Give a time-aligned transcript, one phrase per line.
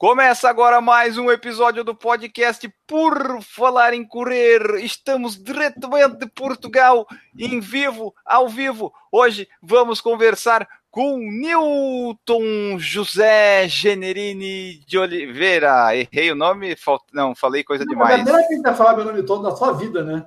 [0.00, 4.76] Começa agora mais um episódio do podcast Por Falar em Correr.
[4.76, 7.06] Estamos diretamente de Portugal,
[7.38, 8.90] em vivo, ao vivo.
[9.12, 15.94] Hoje vamos conversar com Newton José Generini de Oliveira.
[15.94, 16.74] Errei o nome?
[17.12, 18.24] Não, falei coisa Não, demais.
[18.24, 20.24] Não é que falando meu nome todo da sua vida, né?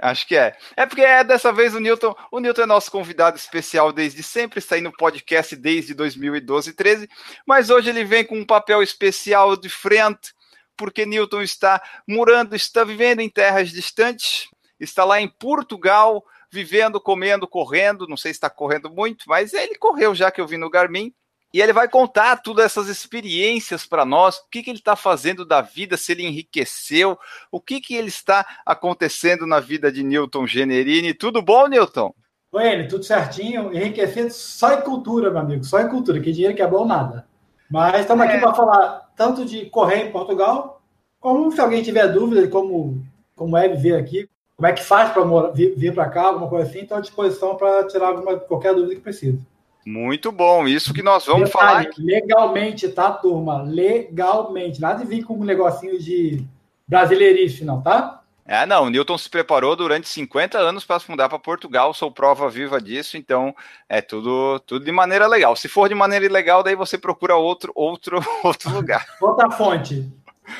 [0.00, 0.56] Acho que é.
[0.76, 2.14] É porque é dessa vez o Newton.
[2.30, 6.72] O Newton é nosso convidado especial desde sempre, está aí no podcast desde 2012 e
[6.72, 7.08] 13,
[7.46, 10.34] mas hoje ele vem com um papel especial de frente,
[10.76, 17.48] porque Newton está morando, está vivendo em terras distantes, está lá em Portugal, vivendo, comendo,
[17.48, 18.06] correndo.
[18.06, 21.14] Não sei se está correndo muito, mas ele correu já que eu vi no Garmin.
[21.54, 25.44] E ele vai contar todas essas experiências para nós, o que, que ele está fazendo
[25.44, 27.18] da vida, se ele enriqueceu,
[27.50, 31.14] o que, que ele está acontecendo na vida de Newton Generini.
[31.14, 32.12] Tudo bom, Newton?
[32.52, 36.54] Oi, ele, tudo certinho, enriquecido só em cultura, meu amigo, só em cultura, que dinheiro
[36.54, 37.26] que é bom nada.
[37.70, 38.28] Mas estamos É.
[38.28, 40.82] aqui para falar tanto de correr em Portugal,
[41.20, 45.10] como se alguém tiver dúvida de como, como é viver aqui, como é que faz
[45.12, 45.22] para
[45.52, 48.94] vir, vir para cá, alguma coisa assim, estou à disposição para tirar alguma, qualquer dúvida
[48.94, 49.40] que precise.
[49.86, 52.04] Muito bom, isso que nós vamos Detalhe, falar.
[52.04, 53.62] Legalmente, tá, turma?
[53.62, 54.80] Legalmente.
[54.80, 56.44] Nada de vir com um negocinho de
[56.88, 58.20] brasileirice, não, tá?
[58.44, 62.10] É, não, o Newton se preparou durante 50 anos para se mudar para Portugal, sou
[62.10, 63.54] prova viva disso, então
[63.88, 65.54] é tudo, tudo de maneira legal.
[65.54, 69.06] Se for de maneira ilegal, daí você procura outro, outro, outro lugar.
[69.20, 70.12] Outra fonte.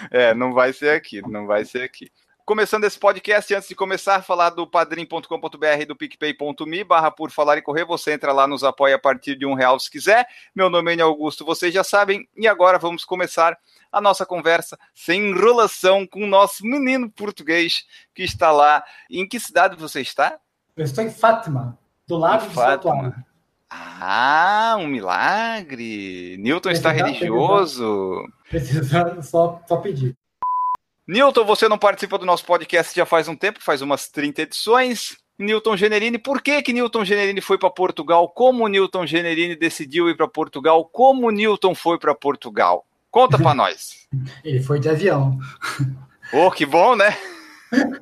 [0.09, 2.13] É, não vai ser aqui, não vai ser aqui.
[2.47, 7.29] Começando esse podcast, antes de começar a falar do padrim.com.br e do picpay.me, barra por
[7.33, 10.25] falar e correr, você entra lá, nos apoia a partir de um real se quiser.
[10.55, 12.29] Meu nome é Augusto, vocês já sabem.
[12.37, 13.59] E agora vamos começar
[13.91, 17.85] a nossa conversa sem enrolação com o nosso menino português
[18.15, 18.85] que está lá.
[19.11, 20.39] Em que cidade você está?
[20.77, 21.77] Eu estou em Fátima,
[22.07, 22.95] do lado Em do Fátima.
[22.95, 23.25] santuário.
[23.69, 26.37] Ah, um milagre!
[26.39, 28.25] Newton está religioso.
[28.49, 30.17] Precisando só, só pedir.
[31.07, 35.17] Newton, você não participa do nosso podcast já faz um tempo, faz umas 30 edições.
[35.39, 38.29] Newton Generini, por que que Newton Generini foi para Portugal?
[38.31, 40.85] Como o Newton Generini decidiu ir para Portugal?
[40.87, 42.87] Como o Newton foi para Portugal?
[43.11, 44.09] Conta para nós.
[44.43, 45.39] Ele foi de avião.
[46.33, 47.17] Oh, que bom, né?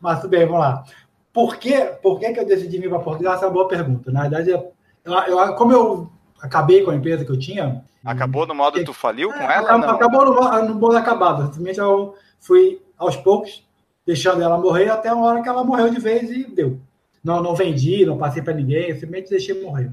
[0.00, 0.84] Mas tudo bem, vamos lá.
[1.32, 3.34] Por, que, por que, que eu decidi vir para Portugal?
[3.34, 4.10] Essa é uma boa pergunta.
[4.12, 4.72] Na verdade, eu,
[5.26, 7.82] eu- como eu acabei com a empresa que eu tinha.
[8.04, 9.70] Acabou no modo tu faliu com É, ela?
[9.76, 9.94] acabou, Não.
[9.94, 11.44] acabou no, no bolo acabado.
[11.46, 13.66] Simplesmente eu fui aos poucos,
[14.06, 16.80] deixando ela morrer até uma hora que ela morreu de vez e deu.
[17.22, 19.90] Não, não vendi, não passei para ninguém, simplesmente deixei morrer.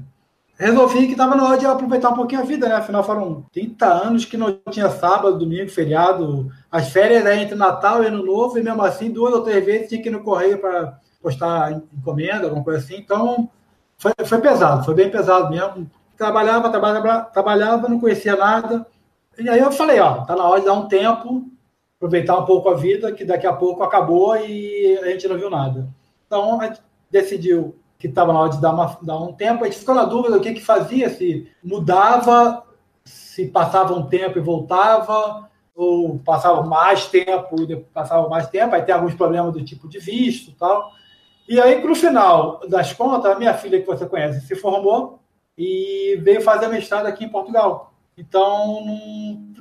[0.58, 2.76] Resolvi que estava na hora de aproveitar um pouquinho a vida, né?
[2.76, 6.50] Afinal, foram 30 anos que não tinha sábado, domingo, feriado.
[6.72, 9.88] As férias aí entre Natal e Ano Novo, e mesmo assim, duas ou três vezes
[9.90, 12.96] tinha que ir no correio para postar encomenda, alguma coisa assim.
[12.96, 13.50] Então,
[13.98, 15.90] foi, foi pesado, foi bem pesado mesmo.
[16.16, 18.86] Trabalhava, trabalhava, trabalhava, não conhecia nada.
[19.38, 21.44] E aí eu falei, ó, tá na hora de dar um tempo,
[22.06, 25.50] aproveitar um pouco a vida, que daqui a pouco acabou e a gente não viu
[25.50, 25.88] nada.
[26.26, 26.80] Então, a gente
[27.10, 29.64] decidiu que estava na hora de dar, uma, dar um tempo.
[29.64, 32.64] A gente ficou na dúvida do que, que fazia, se mudava,
[33.04, 38.74] se passava um tempo e voltava, ou passava mais tempo e passava mais tempo.
[38.74, 40.90] Aí tem alguns problemas do tipo de visto e tal.
[41.48, 45.20] E aí, no final das contas, a minha filha, que você conhece, se formou
[45.56, 47.92] e veio fazer mestrado aqui em Portugal.
[48.18, 48.84] Então,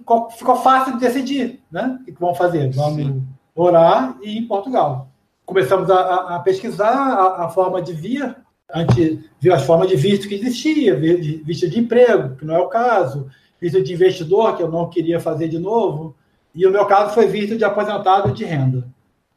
[0.05, 1.97] ficou, ficou fácil de decidir, né?
[2.01, 2.69] O que vamos fazer?
[2.71, 3.23] Vamos
[3.55, 5.07] orar e ir em Portugal.
[5.45, 8.35] Começamos a, a- pesquisar a, a forma de vir.
[8.71, 12.59] A gente viu as formas de visto que existia, visto de emprego, que não é
[12.59, 13.29] o caso,
[13.61, 16.15] visto de investidor, que eu não queria fazer de novo,
[16.53, 18.87] e o meu caso foi visto de aposentado de renda.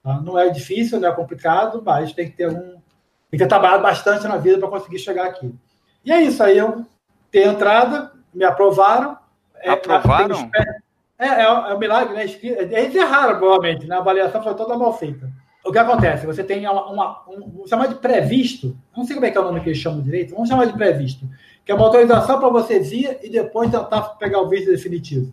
[0.02, 0.20] tá?
[0.22, 2.54] Não é difícil, não é complicado, mas tem que ter um,
[3.30, 5.54] tem que ter trabalhado bastante na vida para conseguir chegar aqui.
[6.04, 6.86] E é isso, aí eu
[7.30, 9.17] tenho entrada, me aprovaram.
[9.62, 10.50] É, Aprovaram?
[11.18, 12.24] É, é, é um milagre, né?
[12.24, 13.96] Eles erraram, provavelmente, né?
[13.96, 15.30] A avaliação foi toda mal feita.
[15.64, 16.24] O que acontece?
[16.26, 19.40] Você tem uma, uma- um, vamos chamar de previsto, não sei como é que é
[19.40, 21.28] o nome que eles chamam direito, vamos chamar de previsto,
[21.64, 25.32] que é uma autorização para você vir e depois tentar pegar o visto definitivo.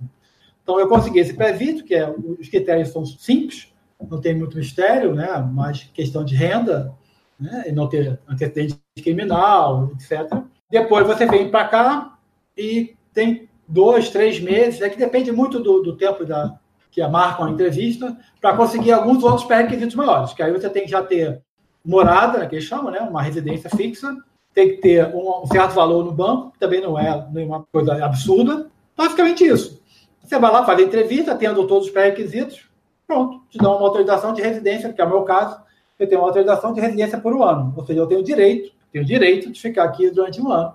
[0.62, 3.72] Então, eu consegui esse previsto, que é, os critérios são simples,
[4.10, 5.38] não tem muito mistério, né?
[5.54, 6.92] mais questão de renda,
[7.40, 7.66] né?
[7.68, 10.42] e não ter antecedente criminal, etc.
[10.70, 12.18] Depois você vem para cá
[12.58, 16.58] e tem dois, três meses, é que depende muito do, do tempo da,
[16.92, 20.92] que marcam a entrevista, para conseguir alguns outros pré-requisitos maiores, que aí você tem que
[20.92, 21.42] já ter
[21.84, 24.16] morada, né, que eles chamam, né, uma residência fixa,
[24.54, 28.68] tem que ter um certo valor no banco, também não é nenhuma coisa absurda.
[28.96, 29.84] Basicamente isso.
[30.24, 32.62] Você vai lá, faz a entrevista, tendo todos os pré-requisitos,
[33.06, 35.60] pronto, te dá uma autorização de residência, que é o meu caso,
[36.00, 37.74] eu tenho uma autorização de residência por um ano.
[37.76, 40.74] Ou seja, eu tenho direito, tenho direito de ficar aqui durante um ano,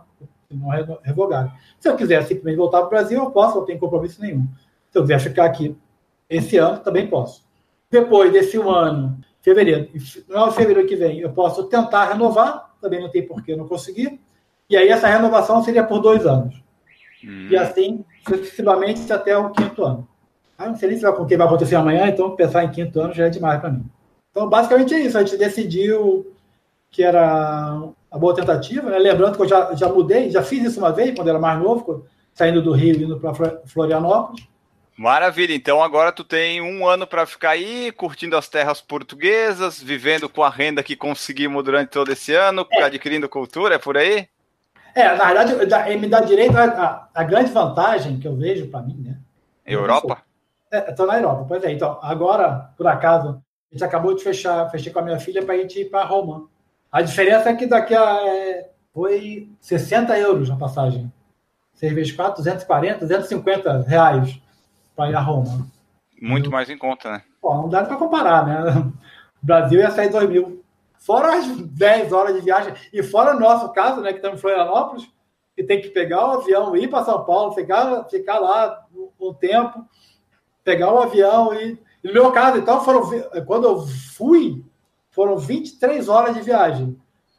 [0.51, 1.53] não é revogado.
[1.79, 4.47] Se eu quiser simplesmente voltar para o Brasil, eu posso, não tenho compromisso nenhum.
[4.91, 5.77] Se eu quiser ficar aqui
[6.29, 7.45] esse ano, também posso.
[7.91, 9.89] Depois desse um ano, fevereiro,
[10.29, 14.21] no fevereiro que vem, eu posso tentar renovar, também não tem porquê não conseguir.
[14.69, 16.63] E aí essa renovação seria por dois anos.
[17.25, 17.49] Hum.
[17.51, 20.09] E assim, sucessivamente, até o quinto ano.
[20.57, 23.01] Ah, não sei nem se vai, o que vai acontecer amanhã, então pensar em quinto
[23.01, 23.85] ano já é demais para mim.
[24.31, 25.19] Então, basicamente é isso.
[25.19, 26.35] A gente decidiu
[26.91, 28.99] que era uma boa tentativa, né?
[28.99, 32.07] Lembrando que eu já, já mudei, já fiz isso uma vez, quando era mais novo,
[32.35, 33.35] saindo do Rio e indo para
[33.67, 34.49] Florianópolis.
[34.97, 40.29] Maravilha, então agora tu tem um ano para ficar aí, curtindo as terras portuguesas, vivendo
[40.29, 42.83] com a renda que conseguimos durante todo esse ano, é.
[42.83, 44.29] adquirindo cultura, é por aí?
[44.95, 48.83] É, na verdade, me dá direito a, a, a grande vantagem que eu vejo para
[48.83, 49.17] mim, né?
[49.65, 50.23] Europa?
[50.71, 51.73] Estou é, na Europa, pois é.
[51.73, 55.55] Então, agora, por acaso, a gente acabou de fechar, fechei com a minha filha para
[55.55, 56.49] a gente ir para Roma.
[56.91, 58.27] A diferença é que daqui a.
[58.27, 61.13] É, foi 60 euros a passagem.
[61.75, 64.41] 6 vezes 4, 240, 250 reais
[64.95, 65.67] para ir a Roma.
[66.21, 67.23] Muito mais em conta, né?
[67.41, 68.93] Pô, não dá para comparar, né?
[69.43, 70.63] O Brasil ia sair 2 mil.
[70.99, 72.75] Fora as 10 horas de viagem.
[72.93, 74.11] E fora o nosso caso, né?
[74.11, 75.09] Que estamos em Florianópolis,
[75.57, 78.87] que tem que pegar o avião, ir para São Paulo, ficar, ficar lá
[79.19, 79.87] um tempo,
[80.63, 81.79] pegar o avião e.
[82.03, 83.03] No meu caso, então, foram,
[83.45, 84.65] quando eu fui,
[85.11, 86.99] foram 23 horas de viagem.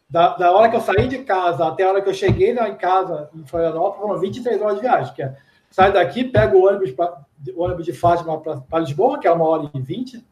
[0.10, 2.68] Da, da hora que eu saí de casa até a hora que eu cheguei lá
[2.68, 5.14] em casa, em Florianópolis, foram 23 horas de viagem.
[5.14, 5.36] Que é,
[5.70, 7.22] sai daqui, pego o ônibus, pra,
[7.56, 10.26] o ônibus de Fátima para Lisboa, que é uma hora e vinte.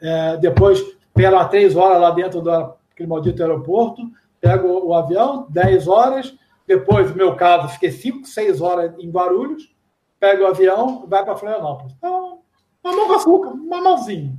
[0.00, 0.82] É, depois,
[1.12, 4.02] pego lá três horas lá dentro daquele maldito aeroporto.
[4.40, 6.34] Pego o, o avião, 10 horas.
[6.66, 9.74] Depois, no meu caso, fiquei 5, 6 horas em Guarulhos.
[10.18, 11.94] Pego o avião, vai para Florianópolis.
[11.98, 12.40] Então,
[12.82, 14.38] mamão com açúcar, mamãozinho.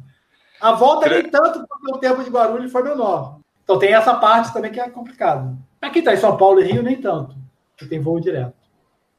[0.60, 3.40] A volta nem tanto, porque o tempo de Guarulhos foi menor.
[3.64, 5.58] Então tem essa parte também que é complicado.
[5.82, 7.36] Aqui está em São Paulo e Rio, nem tanto.
[7.76, 8.54] Que tem voo direto.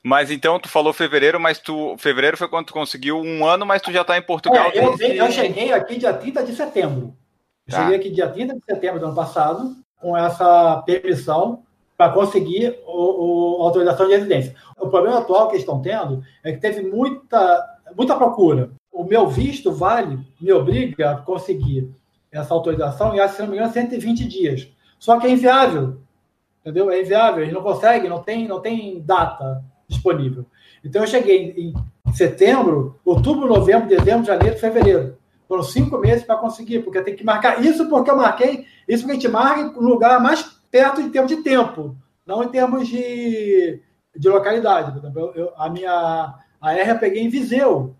[0.02, 1.96] Mas então tu falou fevereiro, mas tu.
[1.98, 4.70] Fevereiro foi quando tu conseguiu um ano, mas tu já está em Portugal.
[4.72, 5.16] É, eu, desde...
[5.16, 7.12] eu, cheguei aqui dia 30 de setembro.
[7.68, 7.82] Tá.
[7.82, 11.64] cheguei aqui dia 30 de setembro do ano passado, com essa permissão
[11.96, 14.54] para conseguir o, o, a autorização de residência.
[14.78, 17.64] O problema atual que eles estão tendo é que teve muita,
[17.96, 18.70] muita procura
[19.06, 21.90] meu visto vale, me obriga a conseguir
[22.30, 24.68] essa autorização e, se não me engano, 120 dias.
[24.98, 25.98] Só que é inviável,
[26.60, 26.90] entendeu?
[26.90, 30.44] É inviável, eles não conseguem, não tem, não tem data disponível.
[30.84, 31.74] Então, eu cheguei em
[32.12, 35.16] setembro, outubro, novembro, dezembro, janeiro, fevereiro.
[35.48, 37.64] Foram cinco meses para conseguir, porque tem que marcar.
[37.64, 41.30] Isso porque eu marquei, isso porque a gente marca no lugar mais perto em termos
[41.30, 43.80] de tempo, não em termos de,
[44.14, 44.90] de localidade.
[44.90, 47.94] Por exemplo, eu, a minha a R eu peguei em Viseu.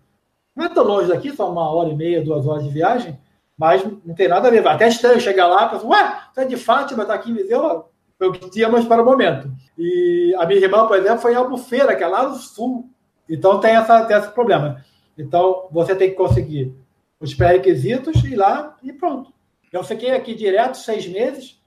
[0.57, 3.15] Não é tão longe daqui, só uma hora e meia, duas horas de viagem,
[3.55, 4.67] mas não tem nada a ver.
[4.67, 7.85] Até estranho chegar lá e ué, você é de Fátima, está aqui em Viseu?
[8.17, 9.51] Foi o que tínhamos para o momento.
[9.77, 12.89] E a minha irmã, por exemplo, foi em Albufeira, que é lá no sul.
[13.29, 14.83] Então tem, essa, tem esse problema.
[15.15, 16.73] Então você tem que conseguir
[17.19, 19.31] os pré-requisitos e ir lá e pronto.
[19.71, 21.61] Eu fiquei aqui direto seis meses,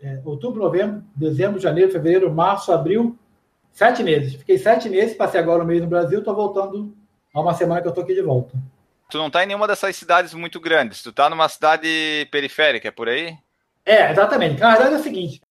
[0.00, 3.18] é, outubro, novembro, dezembro, janeiro, fevereiro, março, abril,
[3.72, 4.34] sete meses.
[4.34, 6.94] Fiquei sete meses, passei agora no mês no Brasil, estou voltando
[7.34, 8.56] há uma semana que eu tô aqui de volta.
[9.10, 12.92] Tu não tá em nenhuma dessas cidades muito grandes, tu tá numa cidade periférica, é
[12.92, 13.36] por aí?
[13.84, 14.60] É, exatamente.
[14.60, 15.42] Na verdade é o seguinte,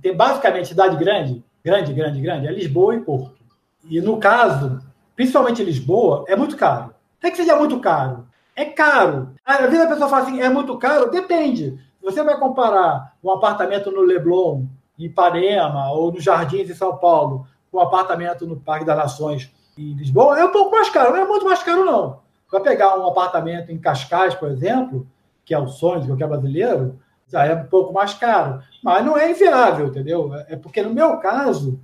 [0.00, 3.36] tem basicamente cidade grande, grande, grande, grande, é Lisboa e Porto.
[3.84, 4.80] E no caso,
[5.14, 6.94] principalmente Lisboa, é muito caro.
[7.22, 9.34] Não é que seja muito caro, é caro.
[9.44, 11.10] Às vezes a pessoa fala assim, é muito caro?
[11.10, 11.78] Depende.
[12.02, 14.64] Você vai comparar um apartamento no Leblon,
[14.98, 19.50] em Ipanema, ou nos Jardins em São Paulo, com um apartamento no Parque das Nações
[19.76, 22.20] em Lisboa, é um pouco mais caro, não é muito mais caro, não.
[22.50, 25.06] Vai pegar um apartamento em Cascais, por exemplo,
[25.44, 26.98] que é o sonho de qualquer brasileiro,
[27.28, 28.62] já é um pouco mais caro.
[28.82, 30.32] Mas não é inviável, entendeu?
[30.48, 31.80] É porque, no meu caso,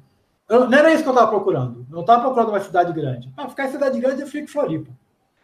[0.48, 1.86] eu, não era isso que eu estava procurando.
[1.88, 3.28] Eu não estava procurando uma cidade grande.
[3.34, 4.90] Para ficar em cidade grande, eu fico em Floripa.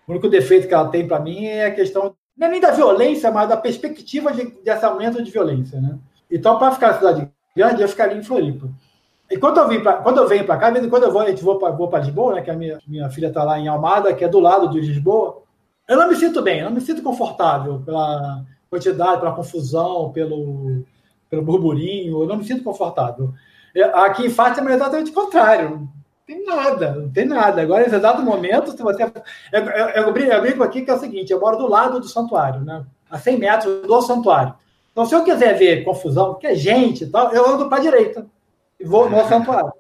[0.07, 2.71] O único defeito que ela tem para mim é a questão, não é nem da
[2.71, 5.81] violência, mas da perspectiva de, desse aumento de violência.
[5.81, 5.99] Né?
[6.31, 8.69] Então, para ficar em cidade grande, eu ficaria em Floripa.
[9.35, 11.43] E quando eu, vim pra, quando eu venho para cá, quando eu vou, a gente
[11.43, 14.29] vou para Lisboa, né, que a minha, minha filha está lá em Almada, que é
[14.29, 15.43] do lado de Lisboa,
[15.89, 20.85] eu não me sinto bem, eu não me sinto confortável pela quantidade, pela confusão, pelo,
[21.29, 23.35] pelo burburinho, eu não me sinto confortável.
[23.95, 25.81] Aqui em Fátima é exatamente o contrário.
[25.81, 25.89] Não
[26.25, 27.61] tem nada, não tem nada.
[27.61, 29.03] Agora, nesse exato momento, se você.
[29.53, 32.61] Eu, eu, eu, brinco aqui que é o seguinte: eu moro do lado do santuário,
[32.61, 32.87] né?
[33.11, 34.55] a 100 metros do santuário.
[34.93, 37.81] Então, se eu quiser ver confusão, que é gente e tal, eu ando para a
[37.81, 38.25] direita
[38.85, 39.73] vou no santuário.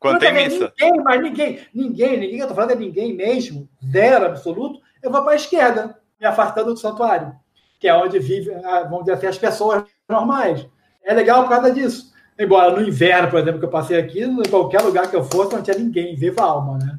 [0.00, 0.72] Quando tem missa.
[0.80, 5.22] Ninguém, mas ninguém, ninguém, ninguém, eu tô falando é ninguém mesmo, zero absoluto, eu vou
[5.22, 7.34] para a esquerda, me afastando do santuário,
[7.78, 10.66] que é onde vivem, ah, vamos dizer assim, as pessoas normais.
[11.04, 12.10] É legal por causa disso.
[12.38, 15.54] Embora no inverno, por exemplo, que eu passei aqui, em qualquer lugar que eu fosse,
[15.54, 16.98] não tinha ninguém, viva alma, né?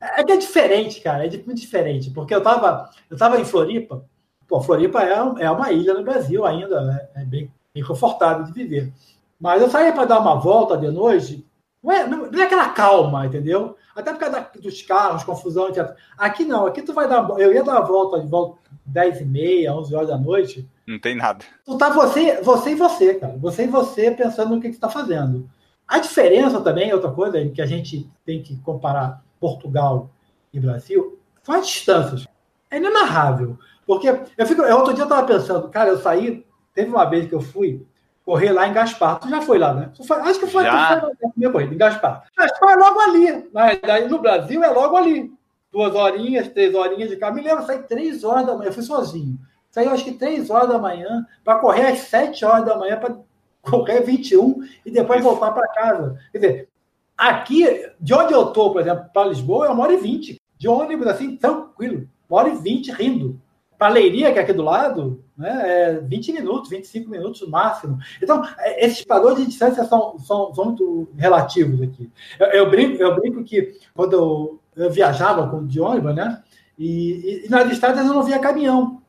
[0.00, 4.04] É que é diferente, cara, é muito diferente, porque eu tava, eu tava em Floripa,
[4.46, 7.08] pô, Floripa é, é uma ilha no Brasil ainda, né?
[7.14, 8.92] é bem, bem confortável de viver.
[9.40, 11.46] Mas eu saía para dar uma volta de noite,
[11.82, 13.76] não é, não é aquela calma, entendeu?
[13.94, 15.94] Até por causa dos carros, confusão, etc.
[16.16, 17.28] Aqui não, aqui tu vai dar.
[17.38, 20.68] Eu ia dar a volta de volta 10 e meia, 11 horas da noite.
[20.86, 21.44] Não tem nada.
[21.64, 23.36] Tu tá você, você e você, cara.
[23.38, 25.48] Você e você pensando no que, que você tá fazendo.
[25.86, 30.10] A diferença também, outra coisa, que a gente tem que comparar Portugal
[30.52, 32.26] e Brasil, são as distâncias.
[32.70, 33.58] É inenarrável.
[33.86, 34.62] Porque eu fico.
[34.62, 36.44] Outro dia eu tava pensando, cara, eu saí.
[36.74, 37.86] Teve uma vez que eu fui
[38.28, 39.18] correr lá em Gaspar.
[39.20, 39.90] Tu já foi lá, né?
[40.06, 41.00] Foi, acho que foi, já.
[41.00, 42.24] foi a primeira corrida, em Gaspar.
[42.36, 43.48] Gaspar é logo ali.
[43.54, 45.32] Na verdade, no Brasil é logo ali.
[45.72, 47.34] Duas horinhas, três horinhas de carro.
[47.34, 49.38] Me lembro, saí três horas da manhã, eu fui sozinho.
[49.70, 53.16] Saí, acho que três horas da manhã, para correr às sete horas da manhã, para
[53.62, 55.28] correr 21 e depois Isso.
[55.30, 56.18] voltar para casa.
[56.30, 56.68] Quer dizer,
[57.16, 57.64] aqui,
[57.98, 60.38] de onde eu estou, por exemplo, para Lisboa, é uma hora e vinte.
[60.58, 62.06] De ônibus, assim, tranquilo.
[62.28, 63.40] Uma hora e vinte rindo
[63.78, 67.98] para Leiria, que é aqui do lado, né, é 20 minutos, 25 minutos no máximo.
[68.20, 72.10] Então, é, esses padrões de distância são, são, são muito relativos aqui.
[72.40, 76.42] Eu, eu, brinco, eu brinco que quando eu, eu viajava com, de ônibus, né,
[76.76, 79.00] e, e, e nas estradas eu não via caminhão.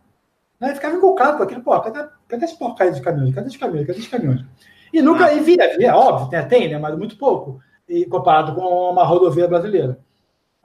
[0.59, 3.33] Né, eu ficava encucado com aquilo, pô, cadê, cadê esse porcaria de caminhões?
[3.33, 3.87] Cadê os caminhões?
[3.87, 4.45] Cadê os caminhões?
[4.93, 5.33] E nunca ah.
[5.33, 9.47] e via, via, óbvio, tem, tem, né, mas muito pouco, e comparado com uma rodovia
[9.47, 9.99] brasileira.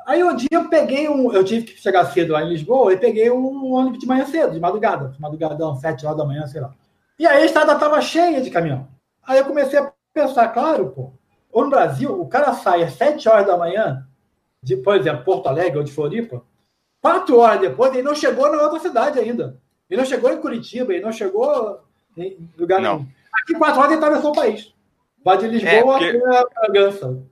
[0.07, 1.33] Aí um dia eu peguei um.
[1.33, 4.53] Eu tive que chegar cedo lá em Lisboa e peguei um ônibus de manhã cedo,
[4.53, 6.73] de madrugada, de madrugadão, sete horas da manhã, sei lá.
[7.19, 8.89] E aí a estrada estava cheia de caminhão.
[9.27, 11.13] Aí eu comecei a pensar, claro, pô,
[11.51, 14.07] ou no Brasil, o cara sai às sete horas da manhã,
[14.63, 16.43] de, por exemplo, Porto Alegre ou de Floripa,
[17.01, 19.61] quatro horas depois ele não chegou na outra cidade ainda.
[19.89, 21.81] Ele não chegou em Curitiba, ele não chegou
[22.17, 22.99] em lugar não.
[22.99, 23.09] nenhum.
[23.33, 24.75] Aqui, quatro horas, ele atravessou o país.
[25.25, 26.27] Vai de Lisboa é, porque...
[26.27, 27.23] até Bragança.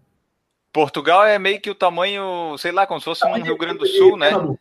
[0.73, 3.87] Portugal é meio que o tamanho, sei lá, como se fosse um Rio Grande do
[3.87, 4.31] Sul, né?
[4.31, 4.61] Pernambuco.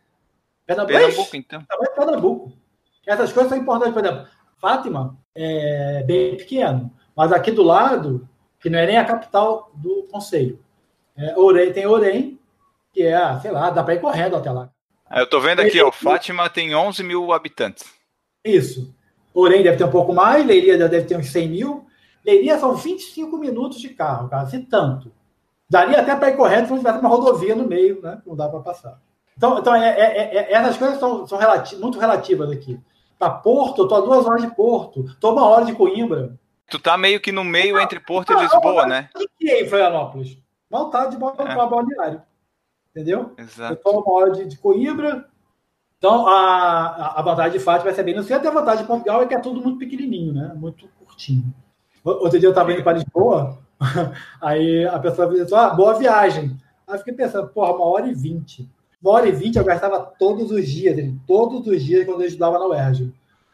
[0.66, 1.64] Pernambuco, Pernambuco então.
[1.96, 2.52] Pernambuco.
[3.06, 4.26] Essas coisas são importantes, por exemplo,
[4.60, 8.28] Fátima é bem pequeno, mas aqui do lado,
[8.60, 10.62] que não é nem a capital do conselho,
[11.16, 12.38] é, Orem, tem Orem,
[12.92, 14.70] que é, sei lá, dá para ir correndo até lá.
[15.06, 17.84] Ah, eu tô vendo aqui, ó, Fátima tem 11 mil habitantes.
[18.44, 18.94] Isso.
[19.34, 21.86] Orem deve ter um pouco mais, Leiria deve ter uns 100 mil.
[22.24, 25.12] Leiria são 25 minutos de carro, cara, se tanto.
[25.72, 28.20] Daria até para ir correto se não tivesse uma rodovia no meio, né?
[28.26, 29.00] Não dá para passar.
[29.34, 32.78] Então, então é, é, é, é, essas coisas são, são relati muito relativas aqui.
[33.18, 36.38] Para Porto, eu tô a duas horas de Porto, tô uma hora de Coimbra.
[36.68, 39.08] Tu tá meio que no meio entre Porto e Lisboa, né?
[39.38, 40.36] que em Florianópolis?
[40.70, 41.54] Mal tá de bola é.
[41.54, 42.22] para balneário.
[42.90, 43.32] Entendeu?
[43.38, 43.72] Exato.
[43.72, 45.26] Eu tô uma hora de, de Coimbra.
[45.96, 48.44] Então, a, a vantagem de Fátima vai ser bem no centro.
[48.44, 50.52] E a vantagem de Portugal é que é tudo muito pequenininho, né?
[50.54, 51.54] Muito curtinho.
[52.04, 53.58] Outro dia eu estava indo para Lisboa,
[54.40, 56.56] Aí a pessoa disse, ah, boa viagem.
[56.86, 58.68] Aí eu fiquei pensando, porra, uma hora e vinte.
[59.02, 60.96] Uma hora e vinte eu gastava todos os dias,
[61.26, 63.12] todos os dias quando eu estudava na UERJ.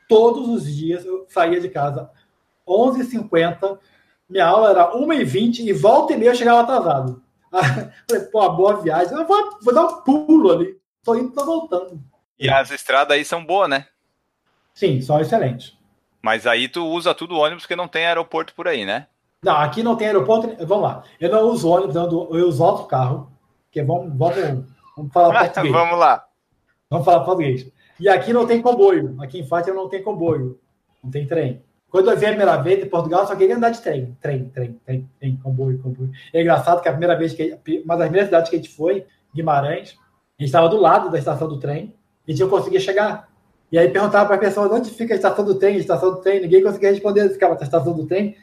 [0.08, 2.10] Todos os dias eu saía de casa
[2.68, 3.78] 11h50,
[4.28, 7.22] minha aula era 1h20 e volta e meia eu chegava atrasado.
[7.50, 9.16] Aí, falei, pô, boa viagem.
[9.16, 10.78] Eu vou, vou dar um pulo ali.
[11.02, 11.98] Tô indo, tô voltando.
[12.38, 13.86] E as estradas aí são boas, né?
[14.74, 15.76] Sim, são excelentes.
[16.22, 19.06] Mas aí tu usa tudo ônibus porque não tem aeroporto por aí, né?
[19.42, 20.48] Não, aqui não tem aeroporto.
[20.66, 21.02] Vamos lá.
[21.20, 23.30] Eu não uso ônibus, eu uso outro carro.
[23.70, 24.64] Que vamos, vamos,
[24.96, 25.72] vamos falar português.
[25.72, 26.24] vamos lá.
[26.90, 27.70] Vamos falar português.
[28.00, 29.16] E aqui não tem comboio.
[29.20, 30.58] Aqui em Fátima não tem comboio.
[31.02, 31.62] Não tem trem.
[31.90, 34.16] Quando eu vi a primeira vez em Portugal, eu só queria andar de trem.
[34.20, 36.10] Trem, trem, trem, trem, comboio, comboio.
[36.32, 37.58] É engraçado que a primeira vez que.
[37.84, 39.96] Uma das primeiras cidades que a gente foi, Guimarães,
[40.38, 41.94] a gente estava do lado da estação do trem
[42.26, 43.28] e a gente não conseguia chegar.
[43.70, 46.20] E aí perguntava para as pessoas onde fica a estação do trem, a estação do
[46.20, 46.40] trem.
[46.40, 48.36] Ninguém conseguia responder, ficava na estação do trem.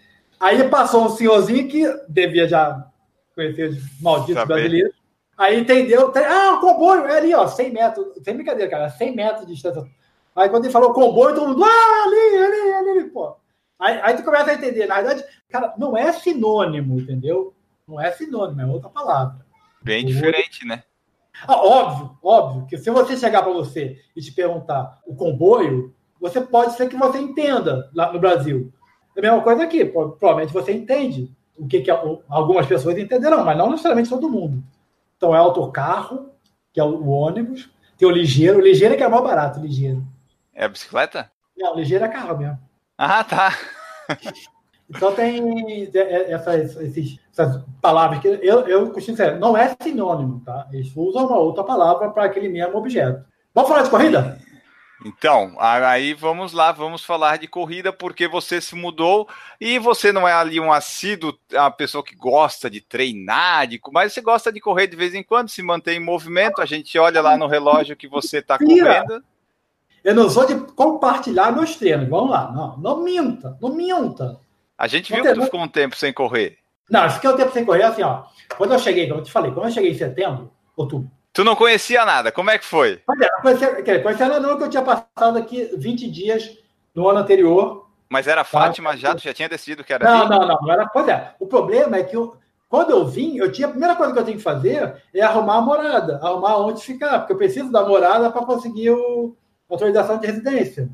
[0.45, 2.87] Aí passou um senhorzinho que devia já
[3.33, 4.53] conhecer os malditos Saber.
[4.53, 4.95] brasileiros.
[5.35, 6.13] Aí entendeu.
[6.15, 8.05] Ah, o comboio é ali, ó, 100 metros.
[8.23, 9.83] Sem brincadeira, cara, 100 metros de distância.
[10.35, 13.35] Aí quando ele falou comboio, todo mundo, ah, ali, ali, ali, ali pô.
[13.79, 14.85] Aí, aí tu começa a entender.
[14.85, 17.55] Na verdade, cara, não é sinônimo, entendeu?
[17.87, 19.43] Não é sinônimo, é outra palavra.
[19.81, 20.67] Bem o diferente, outro...
[20.67, 20.83] né?
[21.47, 26.39] Ah, óbvio, óbvio, que se você chegar para você e te perguntar o comboio, você
[26.39, 28.71] pode ser que você entenda lá no Brasil.
[29.15, 29.85] É a mesma coisa aqui.
[29.85, 34.63] Provavelmente você entende o que, que algumas pessoas entenderão, mas não necessariamente todo mundo.
[35.17, 36.31] Então é autocarro,
[36.73, 38.59] que é o ônibus, tem o ligeiro.
[38.59, 40.03] O ligeiro é que é mais barato, ligeiro.
[40.53, 41.31] É a bicicleta?
[41.57, 42.59] Não, ligeiro é carro mesmo.
[42.97, 43.57] Ah, tá.
[44.87, 45.89] Então tem
[46.29, 50.67] essas, esses, essas palavras que eu, eu costumo dizer, não é sinônimo, tá?
[50.71, 53.25] Eles usam uma outra palavra para aquele mesmo objeto.
[53.53, 54.37] Vamos falar de corrida?
[55.07, 59.29] Então, aí vamos lá, vamos falar de corrida, porque você se mudou
[59.61, 64.13] e você não é ali um assíduo, uma pessoa que gosta de treinar, de, mas
[64.13, 67.21] você gosta de correr de vez em quando, se mantém em movimento, a gente olha
[67.21, 69.23] lá no relógio que você está correndo.
[70.03, 74.39] Eu não sou de compartilhar meus treinos, vamos lá, não, não minta, não minta.
[74.75, 76.57] A gente viu que tu ficou um tempo sem correr.
[76.89, 78.23] Não, eu fiquei um tempo sem correr, assim, ó,
[78.57, 81.53] quando eu cheguei, como eu te falei, quando eu cheguei em setembro, outubro, Tu não
[81.53, 83.01] conhecia nada, como é que foi?
[83.05, 86.57] Pois é, conhecia, conhecia nada não, que eu tinha passado aqui 20 dias
[86.95, 87.89] no ano anterior.
[88.07, 88.45] Mas era tá?
[88.45, 89.13] Fátima já?
[89.13, 90.29] Tu já tinha decidido que era Não, assim?
[90.29, 90.87] não, não, não era.
[90.87, 92.37] Pois é, o problema é que eu,
[92.69, 95.57] quando eu vim, eu tinha a primeira coisa que eu tenho que fazer é arrumar
[95.57, 99.35] a morada, arrumar onde ficar, porque eu preciso da morada para conseguir o,
[99.69, 100.89] a autorização de residência.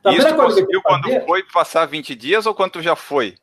[0.00, 1.26] Então, Isso tu conseguiu quando fazer...
[1.26, 3.34] foi passar 20 dias ou quando tu já foi?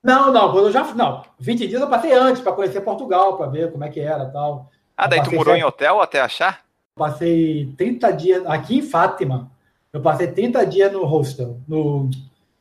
[0.00, 3.48] Não, não, quando eu já não, 20 dias eu passei antes para conhecer Portugal, para
[3.48, 4.70] ver como é que era, tal.
[5.02, 6.60] Ah, daí tu morou em hotel até achar?
[6.94, 9.50] Passei 30 dias aqui em Fátima.
[9.90, 12.10] Eu passei 30 dias no hostel, no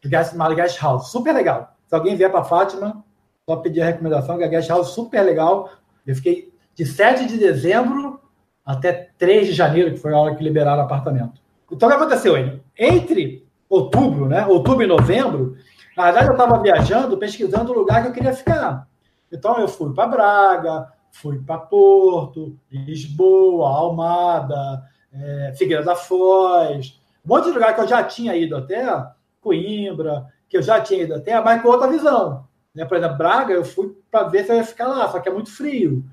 [0.01, 1.12] Guest, Guest House.
[1.12, 1.75] Super legal.
[1.86, 3.03] Se alguém vier para Fátima,
[3.46, 5.69] só pedir a recomendação, que é Guest House super legal.
[6.08, 8.22] Eu fiquei de 7 de dezembro
[8.65, 11.41] até 3 de janeiro, que foi a hora que liberaram o apartamento.
[11.69, 12.63] Então, o que aconteceu, ele?
[12.77, 14.46] Entre outubro, né?
[14.46, 15.58] Outubro e novembro,
[15.98, 18.88] na verdade, eu estava viajando, pesquisando o lugar que eu queria ficar.
[19.29, 27.30] Então, eu fui para Braga, fui para Porto, Lisboa, Almada, é, Figueira da Foz, um
[27.30, 28.86] monte de lugar que eu já tinha ido até,
[29.42, 32.48] Coimbra, que eu já tinha ido até, mas com outra visão.
[32.74, 32.86] Né?
[32.86, 35.32] Por exemplo, Braga, eu fui para ver se eu ia ficar lá, só que é
[35.32, 36.04] muito frio.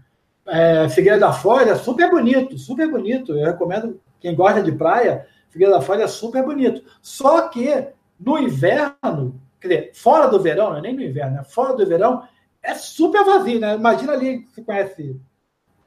[0.47, 3.33] É, Figueira da Foz é super bonito, super bonito.
[3.33, 6.83] Eu recomendo quem gosta de praia, Figueira da Foz é super bonito.
[7.03, 7.89] Só que
[8.19, 11.45] no inverno, quer dizer, fora do verão, não é nem no inverno, né?
[11.45, 12.23] fora do verão,
[12.67, 13.75] é super vazio, né?
[13.77, 15.17] Imagina ali, você conhece.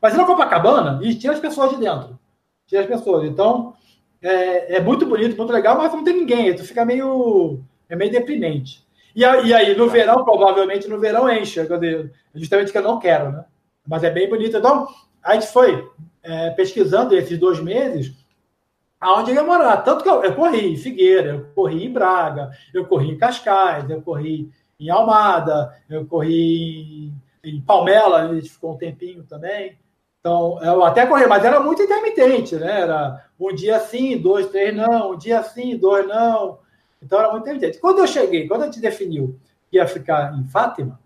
[0.02, 2.18] Imagina Copacabana e tira as pessoas de dentro.
[2.66, 3.26] Tira as pessoas.
[3.26, 3.74] Então,
[4.22, 6.56] é, é, muito bonito, muito legal, mas não tem ninguém.
[6.56, 7.60] Tu fica meio.
[7.90, 8.88] É meio deprimente.
[9.14, 11.60] E, e aí, no verão, provavelmente no verão enche.
[12.34, 13.46] Justamente que eu não quero, né?
[13.86, 14.56] Mas é bem bonito.
[14.56, 14.88] Então,
[15.22, 15.86] a gente foi
[16.24, 18.14] é, pesquisando esses dois meses
[19.02, 19.78] aonde eu ia morar.
[19.78, 23.90] Tanto que eu, eu corri em Figueira, eu corri em Braga, eu corri em Cascais,
[23.90, 24.50] eu corri
[24.80, 27.12] em Almada, eu corri
[27.44, 29.78] em Palmela, a gente ficou um tempinho também.
[30.20, 32.82] Então, eu até corri, mas era muito intermitente, né?
[32.82, 36.60] Era um dia sim, dois, três não, um dia sim, dois não.
[37.02, 37.80] Então era muito intermitente.
[37.80, 39.40] Quando eu cheguei, quando a gente definiu
[39.70, 41.00] que ia ficar em Fátima,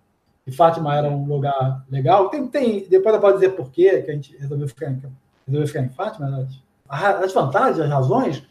[0.46, 4.12] e Fátima era um lugar legal, tem, tem depois eu posso dizer por que a
[4.12, 5.02] gente resolveu ficar em,
[5.48, 6.48] resolveu ficar em Fátima,
[6.90, 8.44] as, as vantagens, as razões.